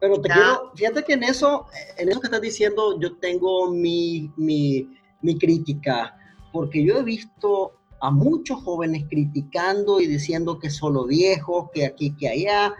Pero 0.00 0.20
te 0.20 0.28
quiero, 0.28 0.72
fíjate 0.76 1.02
que 1.02 1.14
en 1.14 1.24
eso, 1.24 1.66
en 1.96 2.08
eso 2.08 2.20
que 2.20 2.28
estás 2.28 2.40
diciendo, 2.40 3.00
yo 3.00 3.16
tengo 3.16 3.72
mi, 3.72 4.30
mi 4.36 4.96
mi 5.22 5.38
crítica, 5.38 6.16
porque 6.52 6.84
yo 6.84 6.98
he 6.98 7.02
visto 7.02 7.72
a 8.00 8.10
muchos 8.10 8.62
jóvenes 8.62 9.04
criticando 9.08 10.00
y 10.00 10.06
diciendo 10.06 10.58
que 10.58 10.70
solo 10.70 11.06
viejos, 11.06 11.70
que 11.72 11.84
aquí, 11.84 12.14
que 12.16 12.28
allá, 12.28 12.74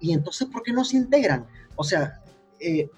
y 0.00 0.12
entonces, 0.12 0.48
¿por 0.48 0.62
qué 0.62 0.72
no 0.72 0.84
se 0.84 0.96
integran? 0.96 1.46
O 1.76 1.84
sea, 1.84 2.20
eh, 2.60 2.90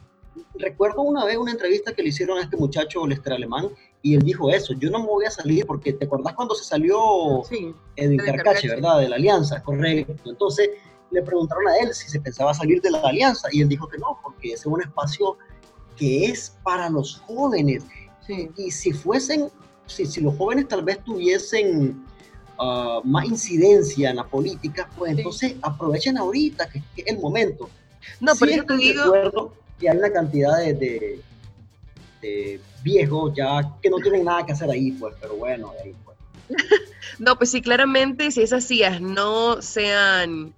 recuerdo 0.54 1.02
una 1.02 1.25
vez 1.25 1.37
una 1.37 1.52
entrevista 1.52 1.92
que 1.92 2.02
le 2.02 2.11
hicieron 2.11 2.38
a 2.38 2.42
este 2.42 2.56
muchacho, 2.56 3.06
Lester 3.06 3.32
Alemán, 3.32 3.68
y 4.02 4.14
él 4.14 4.23
dijo 4.23 4.50
eso, 4.50 4.75
yo 4.75 4.90
no 4.90 5.00
me 5.00 5.06
voy 5.06 5.25
a 5.25 5.30
salir 5.30 5.66
porque 5.66 5.92
te 5.92 6.04
acordás 6.04 6.35
cuando 6.35 6.54
se 6.54 6.64
salió 6.64 7.42
sí, 7.49 7.75
Edwin 7.97 8.18
Carcache, 8.18 8.68
¿verdad? 8.68 9.00
De 9.00 9.08
la 9.08 9.16
alianza, 9.16 9.62
correcto. 9.62 10.30
Entonces 10.30 10.70
le 11.11 11.23
preguntaron 11.23 11.66
a 11.68 11.78
él 11.78 11.92
si 11.92 12.08
se 12.08 12.20
pensaba 12.20 12.54
salir 12.54 12.80
de 12.80 12.90
la 12.90 13.00
alianza 13.00 13.49
y 13.50 13.62
él 13.62 13.68
dijo 13.68 13.88
que 13.88 13.99
no, 13.99 14.18
porque 14.23 14.49
ese 14.49 14.61
es 14.62 14.66
un 14.66 14.82
espacio 14.82 15.37
que 15.97 16.26
es 16.26 16.56
para 16.62 16.88
los 16.88 17.16
jóvenes 17.26 17.85
y 18.28 18.70
si 18.70 18.92
fuesen, 18.92 19.49
si, 19.87 20.06
si, 20.06 20.20
los 20.20 20.37
jóvenes 20.37 20.68
tal 20.68 20.82
vez 20.82 21.02
tuviesen 21.04 22.04
ah, 22.58 23.00
más 23.04 23.25
incidencia 23.25 24.11
en 24.11 24.16
la 24.16 24.26
política, 24.26 24.88
pues 24.97 25.16
entonces 25.16 25.54
aprovechen 25.62 26.18
ahorita, 26.18 26.68
que, 26.68 26.82
es 26.97 27.06
el 27.06 27.18
momento. 27.18 27.70
No, 28.20 28.32
pero 28.38 28.52
yo 28.52 28.66
te 28.66 28.76
digo... 28.76 29.54
que 29.78 29.88
hay 29.88 29.97
una 29.97 30.12
cantidad 30.12 30.58
de, 30.58 31.20
de, 32.20 32.61
viejos 32.82 33.32
ya 33.35 33.61
que 33.82 33.90
no 33.90 33.99
tienen 33.99 34.25
nada 34.25 34.44
que 34.44 34.52
hacer 34.52 34.70
ahí, 34.70 34.92
pues, 34.92 35.14
pero 35.20 35.37
bueno, 35.37 35.73
ahí 35.82 35.94
pues. 36.04 36.16
no, 37.18 37.37
pues 37.37 37.50
sí, 37.50 37.62
claramente 37.62 38.30
si 38.30 38.42
esas 38.42 38.64
sillas 38.64 39.00
no 39.00 39.62
sean, 39.62 40.52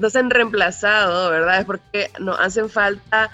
no 0.00 0.10
se 0.10 0.18
han 0.18 0.30
reemplazado, 0.30 1.30
¿verdad? 1.30 1.60
Es 1.60 1.64
porque 1.66 2.10
nos 2.18 2.38
hacen 2.40 2.68
falta 2.68 3.30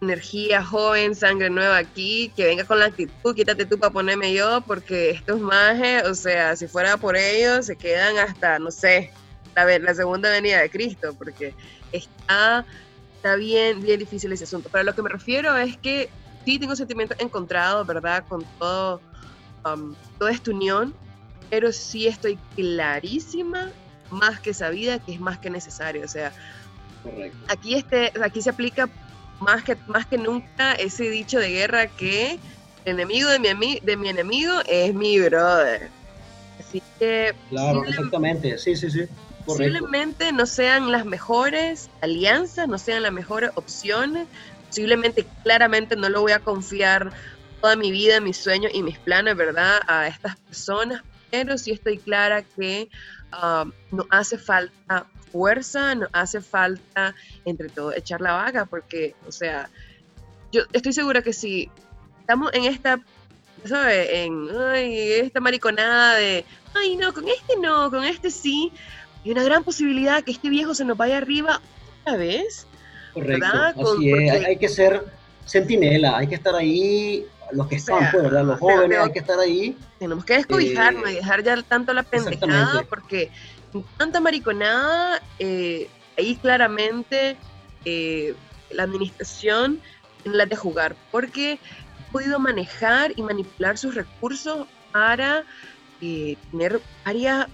energía 0.00 0.64
joven, 0.64 1.14
sangre 1.14 1.50
nueva 1.50 1.76
aquí, 1.76 2.32
que 2.34 2.46
venga 2.46 2.64
con 2.64 2.78
la 2.78 2.86
actitud, 2.86 3.34
quítate 3.34 3.66
tú 3.66 3.78
para 3.78 3.92
ponerme 3.92 4.32
yo, 4.32 4.62
porque 4.62 5.10
estos 5.10 5.40
majes, 5.40 6.04
o 6.04 6.14
sea, 6.14 6.56
si 6.56 6.66
fuera 6.66 6.96
por 6.96 7.16
ellos, 7.16 7.66
se 7.66 7.76
quedan 7.76 8.16
hasta, 8.18 8.58
no 8.58 8.70
sé, 8.70 9.10
la, 9.54 9.78
la 9.78 9.94
segunda 9.94 10.30
venida 10.30 10.60
de 10.60 10.70
Cristo, 10.70 11.14
porque 11.18 11.54
está, 11.92 12.64
está 13.16 13.36
bien, 13.36 13.82
bien 13.82 13.98
difícil 13.98 14.32
ese 14.32 14.44
asunto. 14.44 14.68
Pero 14.72 14.84
lo 14.84 14.94
que 14.94 15.02
me 15.02 15.10
refiero 15.10 15.56
es 15.56 15.76
que 15.76 16.08
sí 16.44 16.58
tengo 16.58 16.74
sentimientos 16.76 17.18
encontrados, 17.20 17.86
¿verdad? 17.86 18.24
Con 18.28 18.44
todo, 18.58 19.00
um, 19.64 19.94
toda 20.18 20.30
esta 20.30 20.50
unión, 20.50 20.94
pero 21.50 21.72
sí 21.72 22.06
estoy 22.06 22.38
clarísima, 22.56 23.70
más 24.10 24.40
que 24.40 24.54
sabida, 24.54 24.98
que 24.98 25.12
es 25.12 25.20
más 25.20 25.38
que 25.38 25.50
necesario. 25.50 26.04
O 26.04 26.08
sea, 26.08 26.32
aquí, 27.48 27.74
este, 27.74 28.12
aquí 28.22 28.40
se 28.40 28.50
aplica 28.50 28.88
más 29.40 29.64
que, 29.64 29.76
más 29.86 30.06
que 30.06 30.18
nunca 30.18 30.72
ese 30.74 31.10
dicho 31.10 31.38
de 31.38 31.50
guerra 31.50 31.86
que 31.88 32.38
el 32.84 32.94
enemigo 32.94 33.28
de 33.28 33.54
mi, 33.54 33.80
de 33.80 33.96
mi 33.96 34.08
enemigo 34.08 34.54
es 34.66 34.94
mi 34.94 35.18
brother. 35.18 35.88
Así 36.58 36.82
que... 36.98 37.34
Claro, 37.48 37.84
exactamente, 37.84 38.56
sí, 38.58 38.76
sí, 38.76 38.90
sí. 38.90 39.04
Posiblemente 39.44 40.32
no 40.32 40.46
sean 40.46 40.92
las 40.92 41.04
mejores 41.04 41.90
alianzas, 42.02 42.68
no 42.68 42.78
sean 42.78 43.02
las 43.02 43.12
mejores 43.12 43.50
opciones, 43.54 44.28
posiblemente 44.68 45.26
claramente 45.42 45.96
no 45.96 46.08
lo 46.08 46.20
voy 46.20 46.32
a 46.32 46.38
confiar 46.38 47.10
toda 47.60 47.74
mi 47.76 47.90
vida, 47.90 48.20
mis 48.20 48.36
sueños 48.36 48.70
y 48.74 48.82
mis 48.82 48.98
planes, 48.98 49.36
¿verdad? 49.36 49.80
A 49.86 50.06
estas 50.06 50.36
personas, 50.36 51.02
pero 51.30 51.58
sí 51.58 51.72
estoy 51.72 51.98
clara 51.98 52.42
que 52.42 52.88
um, 53.32 53.72
no 53.90 54.06
hace 54.10 54.38
falta 54.38 55.06
fuerza, 55.30 55.94
nos 55.94 56.08
hace 56.12 56.40
falta 56.40 57.14
entre 57.44 57.68
todo 57.68 57.92
echar 57.92 58.20
la 58.20 58.32
vaga, 58.32 58.66
porque, 58.66 59.14
o 59.26 59.32
sea, 59.32 59.70
yo 60.52 60.62
estoy 60.72 60.92
segura 60.92 61.22
que 61.22 61.32
si 61.32 61.70
estamos 62.20 62.52
en 62.52 62.64
esta, 62.64 63.00
¿sabes? 63.64 64.08
En 64.10 64.48
ay, 64.56 65.12
esta 65.12 65.40
mariconada 65.40 66.14
de, 66.16 66.44
ay, 66.74 66.96
no, 66.96 67.12
con 67.12 67.28
este 67.28 67.56
no, 67.60 67.90
con 67.90 68.04
este 68.04 68.30
sí, 68.30 68.72
hay 69.24 69.32
una 69.32 69.42
gran 69.42 69.64
posibilidad 69.64 70.22
que 70.22 70.32
este 70.32 70.48
viejo 70.48 70.74
se 70.74 70.84
nos 70.84 70.96
vaya 70.96 71.18
arriba 71.18 71.60
otra 72.02 72.16
vez. 72.16 72.66
Correcto, 73.12 73.46
así 73.46 74.12
es, 74.12 74.44
hay, 74.44 74.56
que 74.56 74.68
ser 74.68 75.04
sentinela, 75.44 76.16
hay 76.18 76.28
que 76.28 76.36
estar 76.36 76.54
ahí 76.54 77.26
los 77.52 77.66
que 77.66 77.76
están, 77.76 78.10
pues, 78.10 78.22
¿verdad? 78.22 78.44
Los 78.44 78.58
jóvenes, 78.58 78.98
hay 78.98 79.12
que 79.12 79.18
estar 79.20 79.38
ahí. 79.38 79.76
Tenemos 79.98 80.24
que 80.24 80.34
descobijarnos 80.34 81.08
y 81.10 81.12
eh, 81.12 81.16
dejar 81.16 81.42
ya 81.42 81.62
tanto 81.62 81.92
la 81.92 82.02
pendejada, 82.02 82.84
porque 82.88 83.30
tanta 83.96 84.20
mariconada, 84.20 85.20
eh, 85.38 85.88
ahí 86.18 86.36
claramente 86.36 87.36
eh, 87.84 88.34
la 88.70 88.84
administración 88.84 89.80
tiene 90.22 90.38
la 90.38 90.46
de 90.46 90.56
jugar, 90.56 90.96
porque 91.10 91.58
ha 92.08 92.12
podido 92.12 92.38
manejar 92.38 93.12
y 93.16 93.22
manipular 93.22 93.78
sus 93.78 93.94
recursos 93.94 94.66
para 94.92 95.44
eh, 96.00 96.36
tener 96.50 96.80
varios 97.04 97.46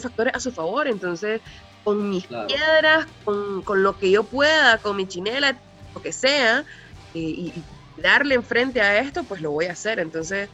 factores 0.00 0.34
a 0.34 0.40
su 0.40 0.52
favor. 0.52 0.88
Entonces, 0.88 1.40
con 1.82 2.10
mis 2.10 2.26
piedras, 2.26 3.06
con, 3.24 3.82
lo 3.82 3.98
que 3.98 4.10
yo 4.10 4.24
pueda, 4.24 4.78
con 4.78 4.96
mi 4.96 5.06
chinela, 5.06 5.56
lo 5.94 6.02
que 6.02 6.12
sea, 6.12 6.64
y, 7.12 7.52
darle 7.96 8.34
enfrente 8.34 8.80
a 8.80 8.98
esto, 9.00 9.24
pues 9.24 9.40
lo 9.40 9.50
voy 9.50 9.66
a 9.66 9.72
hacer. 9.72 9.98
Entonces, 9.98 10.48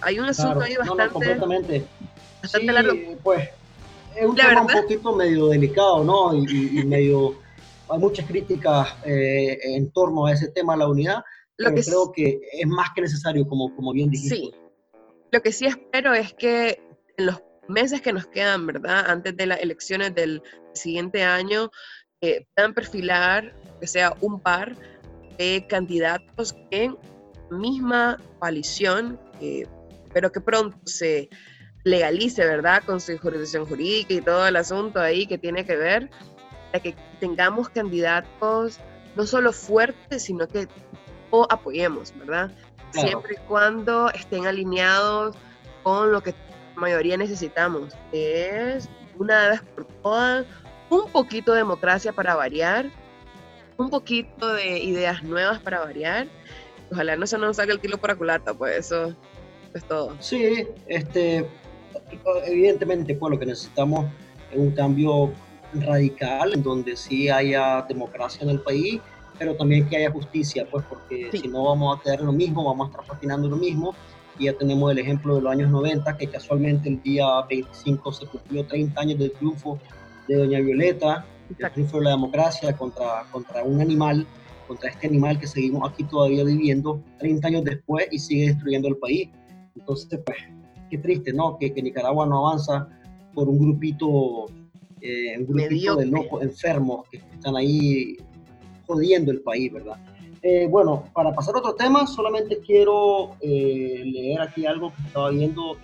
hay 0.00 0.18
un 0.18 0.26
asunto 0.26 0.60
ahí 0.60 0.76
bastante, 0.76 1.12
completamente. 1.12 1.84
bastante 2.42 2.72
largo. 2.72 2.94
Pues 3.22 3.48
es 4.16 4.26
un 4.26 4.36
tema 4.36 4.62
un 4.62 4.68
poquito 4.68 5.14
medio 5.14 5.48
delicado, 5.48 6.04
¿no? 6.04 6.34
Y, 6.34 6.84
medio, 6.84 7.38
hay 7.88 7.98
muchas 7.98 8.26
críticas 8.26 8.94
eh, 9.04 9.58
en 9.62 9.90
torno 9.90 10.26
a 10.26 10.32
ese 10.32 10.48
tema 10.48 10.74
de 10.74 10.78
la 10.80 10.88
unidad, 10.88 11.24
Lo 11.58 11.70
pero 11.70 11.82
creo 11.82 12.12
que 12.12 12.40
es 12.52 12.66
más 12.66 12.90
que 12.94 13.02
necesario, 13.02 13.46
como, 13.46 13.74
como 13.74 13.92
bien 13.92 14.10
dijiste. 14.10 14.36
Sí. 14.36 14.54
Lo 15.32 15.42
que 15.42 15.52
sí 15.52 15.66
espero 15.66 16.14
es 16.14 16.32
que 16.32 16.80
en 17.16 17.26
los 17.26 17.42
meses 17.68 18.00
que 18.00 18.12
nos 18.12 18.26
quedan, 18.26 18.66
¿verdad? 18.66 19.04
Antes 19.08 19.36
de 19.36 19.46
las 19.46 19.60
elecciones 19.60 20.14
del 20.14 20.42
siguiente 20.72 21.24
año, 21.24 21.70
eh, 22.20 22.46
puedan 22.54 22.74
perfilar, 22.74 23.54
que 23.80 23.86
sea 23.86 24.14
un 24.20 24.40
par 24.40 24.76
de 25.38 25.66
candidatos 25.68 26.56
en 26.70 26.96
misma 27.50 28.18
coalición, 28.38 29.20
pero 30.12 30.32
que 30.32 30.40
pronto 30.40 30.78
se 30.84 31.28
legalice, 31.84 32.44
¿verdad? 32.44 32.82
Con 32.84 33.00
su 33.00 33.16
jurisdicción 33.18 33.66
jurídica 33.66 34.14
y 34.14 34.20
todo 34.20 34.46
el 34.46 34.56
asunto 34.56 35.00
ahí 35.00 35.26
que 35.26 35.38
tiene 35.38 35.64
que 35.64 35.76
ver, 35.76 36.10
para 36.72 36.82
que 36.82 36.96
tengamos 37.20 37.68
candidatos 37.68 38.78
no 39.14 39.26
solo 39.26 39.52
fuertes, 39.52 40.24
sino 40.24 40.46
que 40.48 40.68
o 41.30 41.46
apoyemos, 41.50 42.12
¿verdad? 42.18 42.50
Siempre 42.90 43.34
y 43.34 43.46
cuando 43.48 44.10
estén 44.10 44.46
alineados 44.46 45.36
con 45.82 46.12
lo 46.12 46.22
que 46.22 46.34
la 46.74 46.80
mayoría 46.80 47.16
necesitamos, 47.16 47.94
que 48.10 48.74
es 48.74 48.88
una 49.18 49.48
vez 49.48 49.62
por 49.62 49.84
todas 50.02 50.46
un 50.90 51.10
poquito 51.10 51.52
de 51.52 51.58
democracia 51.58 52.12
para 52.12 52.34
variar, 52.34 52.90
un 53.78 53.90
poquito 53.90 54.54
de 54.54 54.78
ideas 54.78 55.22
nuevas 55.22 55.60
para 55.60 55.80
variar. 55.80 56.26
Ojalá 56.90 57.16
no 57.16 57.26
se 57.26 57.38
nos 57.38 57.56
saque 57.56 57.72
el 57.72 57.80
tiro 57.80 57.98
por 57.98 58.10
la 58.10 58.16
culata, 58.16 58.54
pues 58.54 58.76
eso 58.78 59.14
es 59.74 59.84
todo. 59.84 60.16
Sí, 60.20 60.66
este, 60.86 61.46
evidentemente, 62.46 63.14
pues 63.14 63.32
lo 63.32 63.38
que 63.38 63.46
necesitamos 63.46 64.06
es 64.52 64.58
un 64.58 64.70
cambio 64.72 65.32
radical 65.74 66.54
en 66.54 66.62
donde 66.62 66.96
sí 66.96 67.28
haya 67.28 67.84
democracia 67.88 68.44
en 68.44 68.50
el 68.50 68.60
país, 68.60 69.00
pero 69.38 69.54
también 69.54 69.88
que 69.88 69.96
haya 69.96 70.10
justicia, 70.10 70.66
pues 70.70 70.84
porque 70.88 71.28
si 71.32 71.48
no 71.48 71.64
vamos 71.64 71.98
a 71.98 72.02
quedar 72.02 72.20
en 72.20 72.26
lo 72.26 72.32
mismo, 72.32 72.64
vamos 72.64 72.88
a 72.88 72.90
estar 72.90 73.06
patinando 73.06 73.48
lo 73.48 73.56
mismo. 73.56 73.94
Y 74.38 74.44
ya 74.44 74.52
tenemos 74.52 74.92
el 74.92 74.98
ejemplo 74.98 75.36
de 75.36 75.40
los 75.42 75.52
años 75.52 75.70
90, 75.70 76.16
que 76.18 76.26
casualmente 76.26 76.88
el 76.90 77.02
día 77.02 77.26
25 77.48 78.12
se 78.12 78.26
cumplió 78.26 78.66
30 78.66 79.00
años 79.00 79.18
del 79.18 79.32
triunfo 79.32 79.78
de 80.28 80.36
Doña 80.36 80.60
Violeta, 80.60 81.24
el 81.58 81.72
triunfo 81.72 81.98
de 81.98 82.04
la 82.04 82.10
democracia 82.10 82.76
contra, 82.76 83.24
contra 83.30 83.62
un 83.62 83.80
animal, 83.80 84.26
contra 84.66 84.90
este 84.90 85.06
animal 85.06 85.38
que 85.38 85.46
seguimos 85.46 85.88
aquí 85.88 86.04
todavía 86.04 86.44
viviendo 86.44 87.02
30 87.18 87.48
años 87.48 87.64
después 87.64 88.06
y 88.10 88.18
sigue 88.18 88.48
destruyendo 88.48 88.88
el 88.88 88.96
país. 88.96 89.28
Entonces, 89.76 90.20
pues, 90.24 90.38
qué 90.90 90.98
triste, 90.98 91.32
¿no? 91.32 91.58
Que, 91.58 91.72
que 91.72 91.82
Nicaragua 91.82 92.26
no 92.26 92.46
avanza 92.46 92.88
por 93.34 93.48
un 93.48 93.58
grupito, 93.58 94.46
eh, 95.00 95.38
un 95.38 95.46
grupito 95.46 95.96
de 95.96 96.06
locos 96.06 96.42
enfermos 96.42 97.08
que 97.10 97.18
están 97.18 97.56
ahí 97.56 98.16
jodiendo 98.86 99.30
el 99.30 99.40
país, 99.42 99.72
¿verdad? 99.72 99.98
Eh, 100.42 100.66
bueno, 100.68 101.04
para 101.12 101.34
pasar 101.34 101.54
a 101.56 101.58
otro 101.58 101.74
tema, 101.74 102.06
solamente 102.06 102.60
quiero 102.64 103.34
eh, 103.40 104.02
leer 104.04 104.40
aquí 104.40 104.64
algo 104.64 104.92
que 104.94 105.02
estaba 105.02 105.30
viendo 105.30 105.76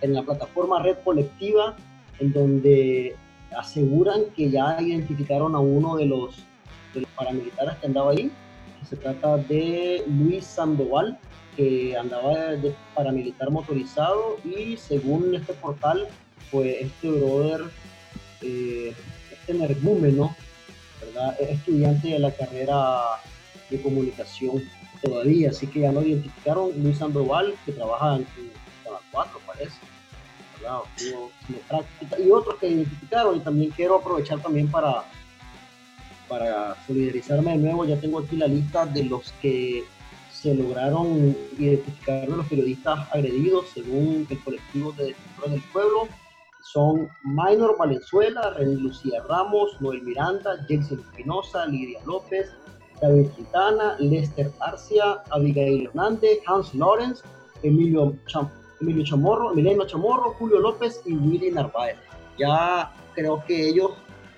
en 0.00 0.14
la 0.14 0.22
plataforma 0.22 0.82
Red 0.82 0.98
Colectiva, 1.04 1.76
en 2.20 2.32
donde 2.32 3.16
aseguran 3.56 4.22
que 4.36 4.50
ya 4.50 4.76
identificaron 4.80 5.54
a 5.54 5.58
uno 5.58 5.96
de 5.96 6.06
los, 6.06 6.44
de 6.94 7.00
los 7.02 7.10
paramilitares 7.10 7.76
que 7.76 7.86
andaba 7.86 8.12
ahí. 8.12 8.30
Se 8.88 8.96
trata 8.96 9.36
de 9.36 10.04
Luis 10.06 10.44
Sandoval, 10.44 11.18
que 11.56 11.96
andaba 11.96 12.34
de 12.56 12.74
paramilitar 12.94 13.50
motorizado 13.50 14.38
y 14.44 14.76
según 14.76 15.34
este 15.34 15.52
portal, 15.54 16.08
pues 16.50 16.76
este 16.80 17.10
brother, 17.10 17.62
eh, 18.42 18.94
este 19.30 19.52
energúmeno, 19.52 20.34
¿verdad? 21.00 21.36
Es 21.40 21.50
estudiante 21.50 22.08
de 22.08 22.18
la 22.18 22.32
carrera 22.32 23.00
de 23.68 23.80
comunicación 23.82 24.62
todavía, 25.02 25.50
así 25.50 25.66
que 25.66 25.80
ya 25.80 25.92
lo 25.92 26.02
identificaron, 26.02 26.70
Luis 26.82 26.98
Sandoval, 26.98 27.54
que 27.64 27.72
trabaja 27.72 28.16
en 28.16 28.26
Canal 28.84 29.00
4, 29.12 29.40
parece, 29.46 29.76
¿verdad? 30.60 31.84
y 32.18 32.30
otros 32.30 32.56
que 32.56 32.68
identificaron, 32.68 33.36
y 33.36 33.40
también 33.40 33.70
quiero 33.70 33.96
aprovechar 33.96 34.40
también 34.40 34.70
para, 34.70 35.04
para 36.28 36.76
solidarizarme 36.86 37.52
de 37.52 37.58
nuevo, 37.58 37.84
ya 37.84 37.98
tengo 38.00 38.20
aquí 38.20 38.36
la 38.36 38.46
lista 38.46 38.86
de 38.86 39.04
los 39.04 39.32
que 39.40 39.84
se 40.32 40.54
lograron 40.54 41.36
identificar 41.58 42.26
los 42.28 42.46
periodistas 42.46 43.06
agredidos 43.12 43.66
según 43.74 44.26
el 44.30 44.38
colectivo 44.42 44.92
de 44.92 45.06
defensores 45.06 45.52
del 45.52 45.62
pueblo. 45.72 46.08
Son 46.72 47.08
Minor 47.24 47.76
Valenzuela, 47.76 48.50
René 48.56 48.76
Lucía 48.76 49.22
Ramos, 49.28 49.80
Noel 49.80 50.02
Miranda, 50.02 50.56
Jason 50.68 51.00
Espinosa, 51.00 51.66
Lidia 51.66 52.00
López, 52.06 52.50
David 53.02 53.28
Quintana, 53.36 53.96
Lester 53.98 54.50
Arcia, 54.60 55.22
Abigail 55.30 55.86
Hernández, 55.86 56.38
Hans 56.46 56.74
Lorenz, 56.74 57.22
Emilio, 57.62 58.16
Emilio 58.80 59.04
Chamorro, 59.04 59.54
Mileno 59.54 59.86
Chamorro, 59.86 60.34
Julio 60.38 60.58
López 60.58 61.02
y 61.04 61.14
Willy 61.14 61.50
Narváez. 61.50 61.96
Ya 62.38 62.92
creo 63.14 63.44
que 63.46 63.68
ellos 63.68 63.92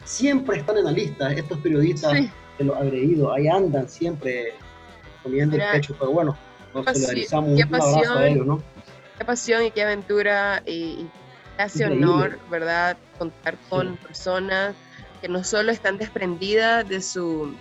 siempre 0.05 0.59
están 0.59 0.79
en 0.79 0.85
la 0.85 0.93
lista, 0.93 1.33
estos 1.33 1.59
periodistas 1.59 2.13
de 2.59 2.65
los 2.65 2.77
agredidos, 2.77 3.33
ahí 3.35 3.49
andan 3.49 3.89
siempre 3.89 4.55
poniendo 5.23 5.57
el 5.57 5.63
pecho, 5.73 5.95
pero 5.99 6.11
bueno, 6.11 6.37
nos 6.75 6.85
solidarizamos, 6.85 7.51
un 7.51 7.75
abrazo 7.75 8.19
a 8.19 8.27
ellos, 8.27 8.47
¿no? 8.47 8.63
Qué 9.19 9.25
pasión 9.25 9.65
y 9.65 9.71
qué 9.71 9.83
aventura 9.83 10.63
y, 10.67 11.07
qué 11.57 11.63
hace 11.63 11.87
honor, 11.87 12.39
¿verdad? 12.51 12.97
Contar 13.19 13.57
con 13.69 13.97
personas 13.99 14.75
que 15.21 15.29
no 15.29 15.45
solo 15.45 15.71
están 15.71 15.99
desprendidas 15.99 16.89
de 16.89 17.01
su, 17.01 17.55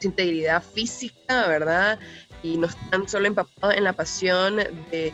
integridad 0.00 0.62
física, 0.62 1.46
¿verdad? 1.48 1.98
Y 2.42 2.58
no 2.58 2.66
están 2.66 3.08
solo 3.08 3.26
empapados 3.26 3.74
en 3.74 3.84
la 3.84 3.94
pasión 3.94 4.56
de 4.90 5.12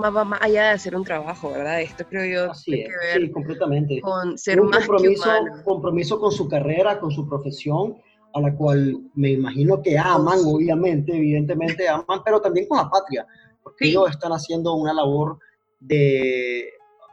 más, 0.00 0.26
más 0.26 0.40
allá 0.42 0.64
de 0.64 0.70
hacer 0.70 0.96
un 0.96 1.04
trabajo, 1.04 1.50
¿verdad? 1.50 1.80
Esto 1.80 2.04
creo 2.08 2.24
yo 2.24 2.52
tiene 2.64 2.84
que 2.84 2.96
ver 3.06 3.26
sí, 3.26 3.30
completamente. 3.30 4.00
con 4.00 4.36
ser 4.38 4.60
un 4.60 4.70
más 4.70 4.86
compromiso, 4.86 5.30
compromiso 5.64 6.20
con 6.20 6.32
su 6.32 6.48
carrera, 6.48 6.98
con 6.98 7.10
su 7.10 7.28
profesión 7.28 7.96
a 8.32 8.40
la 8.40 8.54
cual 8.54 9.00
me 9.14 9.32
imagino 9.32 9.82
que 9.82 9.98
aman, 9.98 10.38
obviamente, 10.44 11.16
evidentemente 11.16 11.88
aman, 11.88 12.22
pero 12.24 12.40
también 12.40 12.66
con 12.66 12.78
la 12.78 12.88
patria, 12.88 13.26
porque 13.62 13.88
ellos 13.88 14.10
están 14.10 14.32
haciendo 14.32 14.74
una 14.74 14.92
labor 14.92 15.38
de 15.80 16.70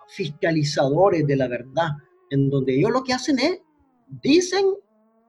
fiscalizadores 0.08 1.26
de 1.26 1.36
la 1.36 1.48
verdad, 1.48 1.90
en 2.30 2.50
donde 2.50 2.76
ellos 2.76 2.92
lo 2.92 3.04
que 3.04 3.14
hacen 3.14 3.40
es, 3.40 3.62
dicen 4.08 4.66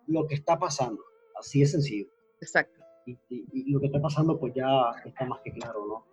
lo 0.07 0.27
que 0.27 0.35
está 0.35 0.59
pasando, 0.59 1.03
así 1.39 1.61
de 1.61 1.67
sencillo. 1.67 2.07
Exacto. 2.41 2.79
Y, 3.07 3.73
lo 3.73 3.81
que 3.81 3.87
está 3.87 4.01
pasando 4.01 4.39
pues 4.39 4.53
ya 4.55 4.69
está 5.05 5.25
más 5.25 5.41
que 5.43 5.53
claro, 5.53 5.87
¿no? 5.87 6.07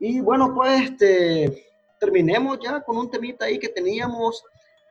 Y 0.00 0.20
bueno, 0.20 0.54
pues 0.54 0.90
este, 0.90 1.66
terminemos 2.00 2.58
ya 2.60 2.80
con 2.80 2.96
un 2.96 3.10
temita 3.10 3.44
ahí 3.44 3.58
que 3.58 3.68
teníamos 3.68 4.42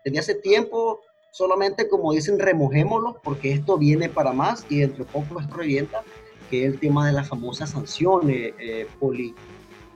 desde 0.06 0.20
hace 0.20 0.36
tiempo, 0.36 1.02
solamente 1.32 1.90
como 1.90 2.14
dicen, 2.14 2.38
remojémoslo 2.38 3.20
porque 3.24 3.52
esto 3.52 3.78
viene 3.78 4.08
para 4.08 4.32
más 4.32 4.66
y 4.70 4.78
dentro 4.78 5.04
de 5.04 5.12
poco 5.12 5.40
esto 5.40 5.56
revienta, 5.56 6.04
que 6.50 6.66
es 6.66 6.74
el 6.74 6.80
tema 6.80 7.08
de 7.08 7.14
las 7.14 7.28
famosas 7.28 7.72
sanciones, 7.72 8.54
eh, 8.60 8.88
Poli, 9.00 9.34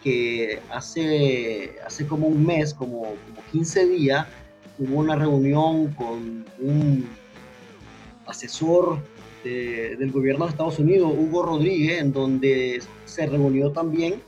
que 0.04 0.60
hace, 0.72 1.76
hace 1.86 2.08
como 2.08 2.28
un 2.28 2.44
mes, 2.44 2.74
como, 2.74 3.02
como 3.04 3.42
15 3.52 3.88
días, 3.88 4.28
hubo 4.80 4.98
una 4.98 5.16
reunión 5.16 5.94
con 5.94 6.44
un 6.60 7.08
asesor 8.26 8.98
del 9.44 10.12
gobierno 10.12 10.46
de 10.46 10.52
Estados 10.52 10.80
Unidos, 10.80 11.14
Hugo 11.16 11.44
Rodríguez, 11.44 12.00
en 12.00 12.14
donde 12.14 12.82
se 13.06 13.28
reunió 13.28 13.72
también 13.72 14.22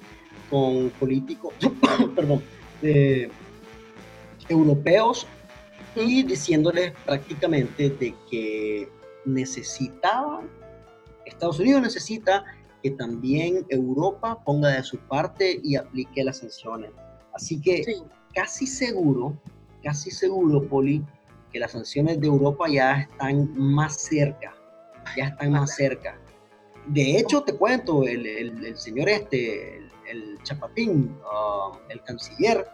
con 0.49 0.89
políticos, 0.91 1.53
perdón, 2.15 2.43
europeos 4.49 5.27
y 5.95 6.23
diciéndoles 6.23 6.91
prácticamente 7.05 7.89
de 7.89 8.13
que 8.29 8.89
necesitaban, 9.25 10.49
Estados 11.25 11.59
Unidos 11.59 11.81
necesita 11.81 12.45
que 12.83 12.91
también 12.91 13.65
Europa 13.69 14.43
ponga 14.45 14.69
de 14.69 14.83
su 14.83 14.97
parte 14.97 15.59
y 15.63 15.75
aplique 15.75 16.23
las 16.23 16.37
sanciones. 16.37 16.91
Así 17.33 17.59
que 17.59 17.83
casi 18.33 18.67
seguro, 18.67 19.35
casi 19.83 20.11
seguro, 20.11 20.67
Poli, 20.67 21.03
que 21.51 21.59
las 21.59 21.71
sanciones 21.71 22.19
de 22.19 22.27
Europa 22.27 22.65
ya 22.69 23.01
están 23.01 23.57
más 23.57 23.95
cerca, 23.95 24.53
ya 25.17 25.25
están 25.25 25.51
más 25.51 25.75
cerca. 25.75 26.19
De 26.87 27.17
hecho, 27.17 27.41
te 27.41 27.53
cuento, 27.53 28.03
el, 28.03 28.77
señor 28.77 29.09
este, 29.09 29.77
el, 29.77 29.91
Chapatín, 30.43 31.15
ah, 31.31 31.71
el 31.89 32.01
canciller, 32.03 32.67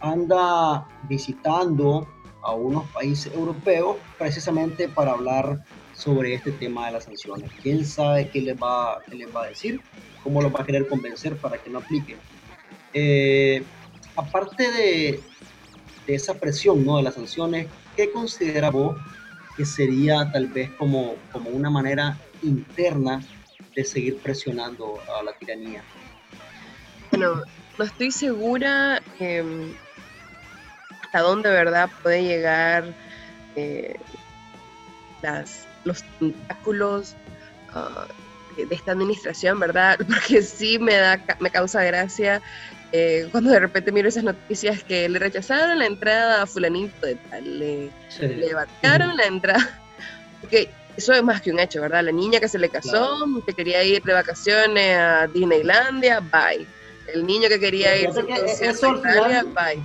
anda 0.00 0.86
visitando 1.08 2.06
a 2.42 2.52
unos 2.52 2.88
países 2.90 3.32
europeos 3.32 3.96
precisamente 4.18 4.88
para 4.88 5.12
hablar 5.12 5.64
sobre 5.94 6.34
este 6.34 6.52
tema 6.52 6.86
de 6.86 6.92
las 6.92 7.04
sanciones. 7.04 7.50
¿Quién 7.62 7.84
sabe 7.84 8.28
qué 8.28 8.40
les 8.40 8.56
va, 8.56 9.00
qué 9.08 9.16
les 9.16 9.34
va 9.34 9.44
a 9.44 9.48
decir? 9.48 9.80
¿Cómo 10.22 10.42
los 10.42 10.52
va 10.52 10.60
a 10.60 10.66
querer 10.66 10.88
convencer 10.88 11.36
para 11.36 11.58
que 11.58 11.70
no 11.70 11.78
apliquen? 11.78 12.16
Eh, 12.94 13.62
aparte 14.16 14.70
de, 14.70 15.20
de, 16.06 16.14
esa 16.14 16.34
presión 16.34 16.84
¿no? 16.84 16.96
de 16.96 17.04
las 17.04 17.14
sanciones, 17.14 17.68
¿qué 17.96 18.10
considera 18.10 18.70
vos 18.70 18.96
que 19.56 19.64
sería 19.64 20.30
tal 20.32 20.46
vez 20.48 20.70
como, 20.72 21.14
como 21.30 21.50
una 21.50 21.70
manera 21.70 22.18
interna 22.42 23.20
de 23.74 23.84
seguir 23.84 24.18
presionando 24.18 25.00
a 25.18 25.22
la 25.22 25.32
tiranía? 25.32 25.82
Bueno, 27.10 27.42
no 27.78 27.84
estoy 27.84 28.10
segura 28.10 29.02
que 29.18 29.44
hasta 31.02 31.20
dónde, 31.20 31.50
¿verdad?, 31.50 31.90
puede 32.02 32.22
llegar 32.24 32.84
eh, 33.56 33.96
las, 35.22 35.66
los 35.84 36.02
tentáculos 36.18 37.14
ah, 37.74 38.06
de 38.56 38.74
esta 38.74 38.92
administración, 38.92 39.58
¿verdad? 39.60 39.98
Porque 40.08 40.42
sí 40.42 40.78
me, 40.78 40.94
da, 40.96 41.20
me 41.40 41.50
causa 41.50 41.84
gracia 41.84 42.42
eh, 42.94 43.26
cuando 43.32 43.50
de 43.50 43.58
repente 43.58 43.90
miro 43.90 44.08
esas 44.08 44.22
noticias 44.24 44.84
que 44.84 45.08
le 45.08 45.18
rechazaron 45.18 45.78
la 45.78 45.86
entrada 45.86 46.42
a 46.42 46.46
fulanito 46.46 47.06
de 47.06 47.14
tal, 47.14 47.58
le, 47.58 47.90
le 48.20 48.54
vacaron 48.54 49.16
la 49.16 49.24
entrada, 49.24 49.80
porque 50.42 50.68
eso 50.96 51.12
es 51.12 51.22
más 51.22 51.40
que 51.40 51.50
un 51.50 51.58
hecho, 51.58 51.80
¿verdad? 51.80 52.04
La 52.04 52.12
niña 52.12 52.40
que 52.40 52.48
se 52.48 52.58
le 52.58 52.68
casó, 52.68 53.26
que 53.46 53.54
quería 53.54 53.82
ir 53.84 54.02
de 54.02 54.12
vacaciones 54.12 54.96
a 54.96 55.26
Disneylandia, 55.26 56.20
bye. 56.20 56.66
El 57.12 57.26
niño 57.26 57.48
que 57.48 57.58
quería 57.58 57.96
ir 57.96 58.08
a 58.08 59.42
bye. 59.42 59.82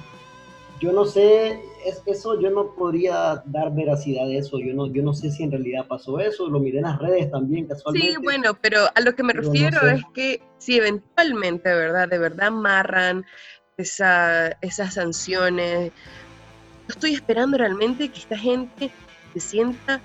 Yo 0.80 0.91
no 0.91 1.06
sé, 1.06 1.60
es, 1.86 2.04
eso 2.06 2.39
yo 2.39 2.52
no 2.52 2.76
podría 2.76 3.41
dar 3.46 3.74
veracidad 3.74 4.28
a 4.28 4.34
eso. 4.34 4.60
Yo 4.60 4.76
no, 4.76 4.86
yo 4.88 5.02
no 5.02 5.13
sé 5.13 5.32
si 5.32 5.43
en 5.43 5.52
realidad 5.52 5.88
pasó 5.88 6.20
eso. 6.20 6.48
Lo 6.50 6.60
miré 6.60 6.78
en 6.78 6.84
las 6.84 7.00
redes 7.00 7.32
también 7.32 7.65
casualmente. 7.65 8.12
Sí, 8.12 8.17
bueno, 8.22 8.54
pero 8.62 8.82
a 8.93 9.02
lo 9.02 9.15
que 9.15 9.24
me 9.24 9.34
refiero 9.34 9.88
es 9.88 10.04
que 10.13 10.41
si 10.60 10.78
eventualmente, 10.78 11.74
¿verdad? 11.74 12.08
De 12.08 12.20
verdad 12.20 12.50
amarran 12.50 13.26
esa, 13.78 14.50
esas 14.62 14.93
sanciones. 14.93 15.91
Yo 16.88 16.89
estoy 16.89 17.13
esperando 17.13 17.58
realmente 17.58 18.10
que 18.10 18.20
esta 18.20 18.38
gente 18.38 18.91
se 19.34 19.39
sienta 19.39 20.00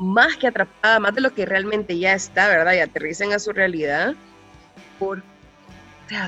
más 0.00 0.38
que 0.38 0.46
atrapada, 0.46 0.98
más 0.98 1.14
de 1.14 1.20
lo 1.20 1.32
que 1.34 1.44
realmente 1.44 1.98
ya 1.98 2.14
está, 2.14 2.48
¿verdad? 2.48 2.72
Y 2.72 2.78
aterricen 2.78 3.34
a 3.34 3.38
su 3.38 3.52
realidad, 3.52 4.14
porque 4.98 5.22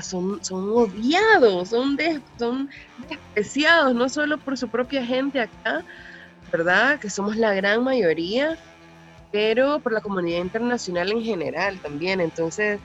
son, 0.03 0.43
son 0.43 0.69
odiados, 0.69 1.69
son, 1.69 1.97
son 2.37 2.69
despreciados, 3.09 3.95
no 3.95 4.07
solo 4.09 4.37
por 4.37 4.59
su 4.59 4.69
propia 4.69 5.03
gente 5.03 5.41
acá, 5.41 5.83
¿verdad? 6.51 6.99
Que 6.99 7.09
somos 7.09 7.35
la 7.35 7.55
gran 7.55 7.83
mayoría, 7.83 8.59
pero 9.31 9.79
por 9.79 9.91
la 9.91 10.01
comunidad 10.01 10.41
internacional 10.41 11.11
en 11.11 11.23
general 11.23 11.79
también. 11.79 12.21
Entonces, 12.21 12.79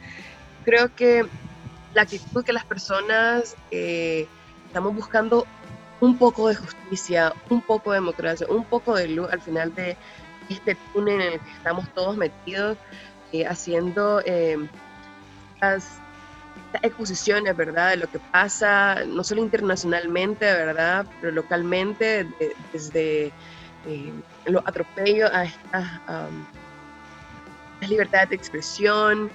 creo 0.64 0.94
que 0.94 1.26
la 1.92 2.02
actitud 2.02 2.42
que 2.42 2.54
las 2.54 2.64
personas 2.64 3.56
eh, 3.70 4.26
estamos 4.66 4.94
buscando 4.94 5.46
un 6.00 6.16
poco 6.16 6.48
de 6.48 6.54
justicia, 6.54 7.34
un 7.50 7.60
poco 7.60 7.92
de 7.92 7.98
democracia, 7.98 8.46
un 8.48 8.64
poco 8.64 8.96
de 8.96 9.08
luz 9.08 9.28
al 9.30 9.42
final 9.42 9.74
de 9.74 9.98
este 10.48 10.76
túnel 10.92 11.20
en 11.20 11.32
el 11.34 11.40
que 11.40 11.50
estamos 11.50 11.88
todos 11.94 12.16
metidos, 12.16 12.76
eh, 13.32 13.46
haciendo 13.46 14.22
eh, 14.24 14.56
las 15.60 16.00
exposiciones, 16.82 17.56
¿verdad? 17.56 17.90
De 17.90 17.96
lo 17.96 18.10
que 18.10 18.18
pasa, 18.18 19.04
no 19.06 19.24
solo 19.24 19.42
internacionalmente, 19.42 20.44
¿verdad? 20.44 21.06
Pero 21.20 21.32
localmente, 21.32 22.26
desde 22.72 23.32
eh, 23.86 24.12
los 24.46 24.66
atropellos 24.66 25.30
a 25.32 25.44
estas 25.44 25.86
libertades 27.88 28.30
de 28.30 28.36
expresión, 28.36 29.30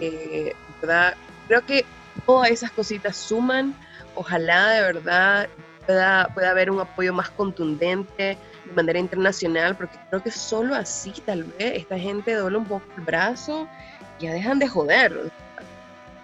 eh, 0.00 0.54
¿verdad? 0.80 1.14
Creo 1.48 1.64
que 1.66 1.84
todas 2.26 2.50
esas 2.50 2.70
cositas 2.70 3.16
suman. 3.16 3.74
Ojalá 4.14 4.70
de 4.70 4.80
verdad 4.80 5.48
pueda, 5.86 6.28
pueda 6.34 6.50
haber 6.50 6.70
un 6.70 6.80
apoyo 6.80 7.12
más 7.12 7.30
contundente 7.30 8.36
de 8.68 8.74
manera 8.74 8.98
internacional, 8.98 9.76
porque 9.76 9.96
creo 10.10 10.22
que 10.22 10.30
solo 10.30 10.74
así 10.74 11.12
tal 11.24 11.44
vez 11.44 11.76
esta 11.76 11.98
gente 11.98 12.34
doble 12.34 12.58
un 12.58 12.64
poco 12.64 12.84
el 12.96 13.04
brazo 13.04 13.68
y 14.18 14.24
ya 14.24 14.32
dejan 14.32 14.58
de 14.58 14.68
joder. 14.68 15.30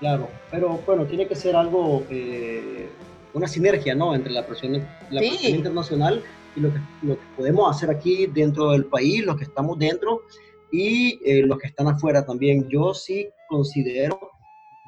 Claro, 0.01 0.29
pero 0.51 0.81
bueno, 0.87 1.07
tiene 1.07 1.27
que 1.27 1.35
ser 1.35 1.57
algo, 1.57 2.05
eh, 2.11 2.89
una 3.33 3.49
sinergia, 3.49 3.95
¿no? 3.95 4.15
Entre 4.15 4.33
la 4.33 4.47
presión, 4.47 4.87
la 5.11 5.21
presión 5.21 5.57
internacional 5.57 6.23
y 6.57 6.61
lo 6.61 6.73
que, 6.73 6.81
lo 7.03 7.19
que, 7.19 7.25
podemos 7.37 7.75
hacer 7.75 7.91
aquí 7.91 8.27
dentro 8.27 8.73
del 8.73 8.85
país, 8.87 9.25
los 9.25 9.37
que 9.37 9.45
estamos 9.45 9.79
dentro 9.79 10.23
y 10.71 11.21
eh, 11.25 11.43
los 11.47 11.59
que 11.59 11.69
están 11.69 11.89
afuera 11.89 12.25
también. 12.25 12.69
Yo 12.69 12.93
sí 12.95 13.29
considero 13.49 14.19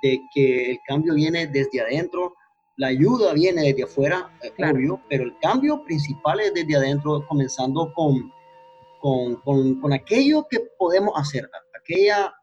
de 0.02 0.20
que 0.34 0.72
el 0.72 0.78
cambio 0.86 1.14
viene 1.14 1.46
desde 1.46 1.80
adentro, 1.80 2.34
la 2.76 2.88
ayuda 2.88 3.32
viene 3.32 3.62
desde 3.62 3.84
afuera, 3.84 4.30
eh, 4.42 4.52
obvio, 4.64 5.00
pero 5.08 5.24
el 5.24 5.36
cambio 5.40 5.82
principal 5.84 6.40
es 6.40 6.54
desde 6.54 6.76
adentro, 6.76 7.26
comenzando 7.26 7.92
con, 7.94 8.32
con, 9.00 9.36
con, 9.36 9.80
con 9.80 9.92
aquello 9.92 10.46
que 10.50 10.60
podemos 10.78 11.12
hacer, 11.16 11.48
aquella 11.80 12.34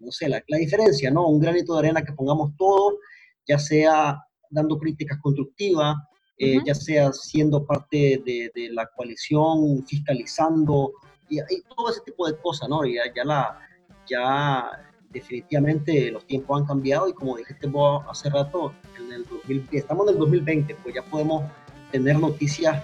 no 0.00 0.10
sé, 0.10 0.28
la, 0.28 0.42
diferencia, 0.48 1.10
¿no? 1.10 1.28
Un 1.28 1.40
granito 1.40 1.74
de 1.74 1.80
arena 1.80 2.02
que 2.02 2.12
pongamos 2.12 2.56
todo, 2.56 2.98
ya 3.46 3.58
sea 3.58 4.18
dando 4.50 4.78
críticas 4.78 5.18
constructivas, 5.22 5.96
eh, 6.38 6.58
ya 6.64 6.74
sea 6.74 7.12
siendo 7.12 7.64
parte 7.64 8.22
de, 8.24 8.68
la 8.72 8.86
coalición, 8.96 9.84
fiscalizando, 9.86 10.92
y, 11.28 11.38
todo 11.74 11.90
ese 11.90 12.00
tipo 12.02 12.26
de 12.26 12.36
cosas, 12.38 12.68
¿no? 12.68 12.84
Ya, 12.84 13.02
ya, 13.14 13.24
la, 13.24 13.58
ya 14.06 14.91
definitivamente 15.12 16.10
los 16.10 16.26
tiempos 16.26 16.60
han 16.60 16.66
cambiado 16.66 17.08
y 17.08 17.12
como 17.12 17.36
dijiste 17.36 17.66
vos 17.66 18.04
hace 18.08 18.30
rato, 18.30 18.72
en 18.98 19.12
el 19.12 19.66
estamos 19.72 20.06
en 20.08 20.14
el 20.14 20.18
2020, 20.18 20.74
pues 20.76 20.94
ya 20.94 21.02
podemos 21.02 21.44
tener 21.90 22.18
noticias 22.18 22.82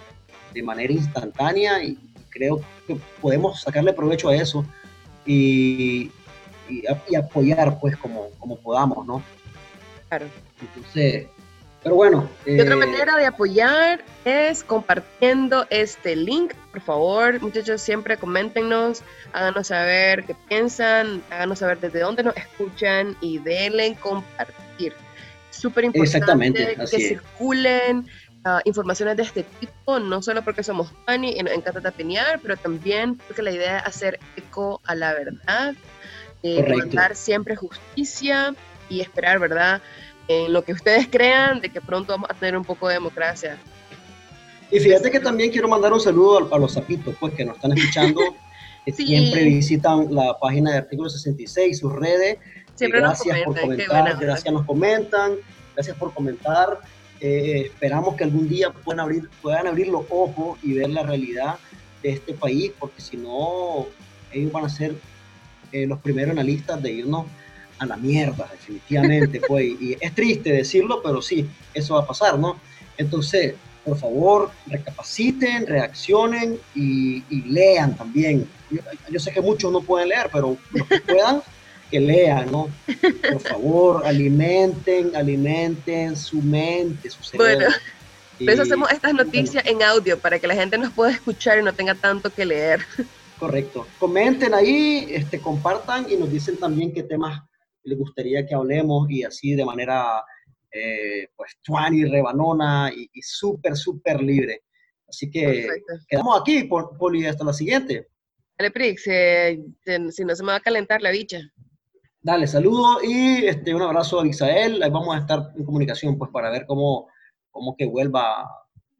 de 0.52 0.62
manera 0.62 0.92
instantánea 0.92 1.82
y 1.82 1.98
creo 2.30 2.60
que 2.86 2.96
podemos 3.20 3.60
sacarle 3.62 3.92
provecho 3.92 4.28
a 4.28 4.36
eso. 4.36 4.64
Y, 5.26 6.10
y, 6.68 7.16
apoyar 7.16 7.78
pues 7.80 7.96
como, 7.96 8.28
como 8.38 8.56
podamos, 8.56 9.06
¿no? 9.06 9.22
Claro. 10.08 10.26
Entonces, 10.60 11.26
pero 11.82 11.94
bueno. 11.94 12.28
Y 12.46 12.60
otra 12.60 12.74
eh, 12.74 12.78
manera 12.78 13.16
de 13.16 13.26
apoyar 13.26 14.04
es 14.24 14.64
compartiendo 14.64 15.66
este 15.70 16.16
link. 16.16 16.52
Por 16.78 16.86
favor, 16.86 17.40
muchachos, 17.40 17.82
siempre 17.82 18.16
coméntenos, 18.16 19.02
háganos 19.32 19.66
saber 19.66 20.22
qué 20.24 20.36
piensan, 20.48 21.24
háganos 21.28 21.58
saber 21.58 21.80
desde 21.80 21.98
dónde 21.98 22.22
nos 22.22 22.36
escuchan 22.36 23.16
y 23.20 23.38
denle 23.38 23.96
compartir. 23.96 24.92
Súper 25.50 25.86
importante 25.86 26.76
que 26.76 26.86
circulen 26.86 28.06
uh, 28.44 28.60
informaciones 28.64 29.16
de 29.16 29.24
este 29.24 29.42
tipo, 29.42 29.98
no 29.98 30.22
solo 30.22 30.44
porque 30.44 30.62
somos 30.62 30.92
pani 31.04 31.32
y 31.36 31.42
nos 31.42 31.52
encanta 31.52 31.80
tapinear, 31.80 32.38
pero 32.38 32.56
también 32.56 33.16
porque 33.16 33.42
la 33.42 33.50
idea 33.50 33.78
es 33.78 33.86
hacer 33.86 34.20
eco 34.36 34.80
a 34.84 34.94
la 34.94 35.14
verdad 35.14 35.74
eh, 36.44 36.88
siempre 37.14 37.56
justicia 37.56 38.54
y 38.88 39.00
esperar, 39.00 39.40
¿verdad? 39.40 39.82
En 40.28 40.52
lo 40.52 40.62
que 40.62 40.74
ustedes 40.74 41.08
crean 41.10 41.60
de 41.60 41.70
que 41.70 41.80
pronto 41.80 42.12
vamos 42.12 42.30
a 42.30 42.34
tener 42.34 42.56
un 42.56 42.64
poco 42.64 42.86
de 42.86 42.94
democracia. 42.94 43.58
Y 44.70 44.80
fíjate 44.80 45.10
que 45.10 45.20
también 45.20 45.50
quiero 45.50 45.68
mandar 45.68 45.92
un 45.92 46.00
saludo 46.00 46.48
a, 46.52 46.58
los 46.58 46.74
zapitos, 46.74 47.14
pues, 47.18 47.32
que 47.34 47.44
nos 47.44 47.56
están 47.56 47.76
escuchando, 47.76 48.20
que 48.84 48.92
siempre 48.92 49.44
visitan 49.44 50.14
la 50.14 50.38
página 50.38 50.72
de 50.72 50.78
Artículo 50.78 51.08
66, 51.08 51.78
sus 51.78 51.92
redes. 51.92 52.38
Siempre 52.74 53.00
gracias 53.00 53.40
por 53.44 53.58
comentar, 53.58 54.18
gracias 54.20 54.54
nos 54.54 54.66
comentan, 54.66 55.32
gracias 55.74 55.96
por 55.96 56.12
comentar. 56.12 56.80
Eh, 57.20 57.62
esperamos 57.66 58.14
que 58.14 58.24
algún 58.24 58.48
día 58.48 58.70
puedan 58.70 59.00
abrir, 59.00 59.28
puedan 59.42 59.66
abrir 59.66 59.88
los 59.88 60.04
ojos 60.10 60.58
y 60.62 60.74
ver 60.74 60.90
la 60.90 61.02
realidad 61.02 61.56
de 62.02 62.10
este 62.10 62.34
país, 62.34 62.72
porque 62.78 63.00
si 63.00 63.16
no, 63.16 63.86
ellos 64.32 64.52
van 64.52 64.66
a 64.66 64.68
ser 64.68 64.94
eh, 65.72 65.86
los 65.86 65.98
primeros 65.98 66.32
analistas 66.32 66.80
de 66.82 66.92
irnos 66.92 67.26
a 67.78 67.86
la 67.86 67.96
mierda, 67.96 68.48
definitivamente, 68.52 69.40
pues, 69.48 69.64
y 69.64 69.96
es 69.98 70.14
triste 70.14 70.52
decirlo, 70.52 71.00
pero 71.02 71.22
sí, 71.22 71.48
eso 71.74 71.94
va 71.94 72.02
a 72.02 72.06
pasar, 72.06 72.38
¿no? 72.38 72.60
Entonces, 72.96 73.54
por 73.88 73.98
favor, 73.98 74.50
recapaciten, 74.66 75.66
reaccionen 75.66 76.58
y, 76.74 77.22
lean 77.50 77.96
también. 77.96 78.48
Yo, 79.10 79.18
sé 79.18 79.32
que 79.32 79.40
muchos 79.40 79.72
no 79.72 79.80
pueden 79.80 80.10
leer, 80.10 80.28
pero 80.32 80.56
los 80.70 80.86
que 80.86 81.00
puedan, 81.00 81.42
que 81.90 82.00
lean, 82.00 82.50
¿no? 82.52 82.68
Por 83.32 83.40
favor, 83.40 84.06
alimenten, 84.06 85.16
alimenten 85.16 86.16
su 86.16 86.42
mente, 86.42 87.08
su 87.08 87.22
cerebro. 87.22 87.56
Bueno, 87.56 87.76
por 88.38 88.50
eso 88.50 88.62
hacemos 88.62 88.92
estas 88.92 89.14
noticias 89.14 89.64
en 89.66 89.82
audio, 89.82 90.18
para 90.18 90.38
que 90.38 90.46
la 90.46 90.54
gente 90.54 90.76
nos 90.76 90.92
pueda 90.92 91.10
escuchar 91.10 91.58
y 91.58 91.62
no 91.62 91.72
tenga 91.72 91.94
tanto 91.94 92.30
que 92.30 92.44
leer. 92.44 92.80
Correcto. 93.38 93.86
Comenten 93.98 94.52
ahí, 94.52 95.06
este, 95.10 95.40
compartan 95.40 96.06
y 96.10 96.16
nos 96.16 96.30
dicen 96.30 96.56
también 96.56 96.92
qué 96.92 97.04
temas 97.04 97.40
les 97.84 97.98
gustaría 97.98 98.44
que 98.46 98.54
hablemos 98.54 99.10
y 99.10 99.24
así 99.24 99.54
de 99.54 99.64
manera, 99.64 100.22
eh, 100.72 101.28
pues, 101.36 101.56
y 101.92 102.04
rebanona 102.04 102.92
y, 102.94 103.08
súper, 103.22 103.76
súper 103.76 104.20
libre. 104.20 104.62
Así 105.08 105.30
que 105.30 105.68
quedamos 106.08 106.40
aquí, 106.40 106.64
Poli, 106.64 107.26
hasta 107.26 107.44
la 107.44 107.52
siguiente. 107.52 108.08
Dale, 108.58 108.70
Prix, 108.70 109.06
eh, 109.06 109.60
si 110.10 110.24
no 110.24 110.34
se 110.34 110.42
me 110.42 110.52
va 110.52 110.56
a 110.56 110.60
calentar 110.60 111.00
la 111.00 111.10
bicha. 111.10 111.40
Dale, 112.20 112.46
saludo 112.46 112.98
y 113.02 113.46
este, 113.46 113.74
un 113.74 113.82
abrazo 113.82 114.20
a 114.20 114.26
Isael. 114.26 114.82
Ahí 114.82 114.90
vamos 114.90 115.14
a 115.14 115.20
estar 115.20 115.52
en 115.56 115.64
comunicación, 115.64 116.18
pues, 116.18 116.30
para 116.30 116.50
ver 116.50 116.66
cómo, 116.66 117.08
cómo 117.50 117.76
que 117.76 117.86
vuelva 117.86 118.46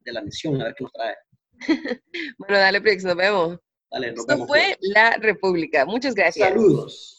de 0.05 0.13
la 0.13 0.23
misión, 0.23 0.61
a 0.61 0.65
ver 0.65 0.75
qué 0.75 0.85
nos 0.85 0.93
trae. 0.93 1.15
bueno, 2.39 2.57
dale, 2.57 2.81
Prix, 2.81 3.05
nos 3.05 3.17
vemos. 3.17 3.59
Dale, 3.91 4.09
Esto 4.11 4.47
fue 4.47 4.77
La 4.81 5.17
República. 5.17 5.85
Muchas 5.85 6.15
gracias. 6.15 6.49
Saludos. 6.49 7.18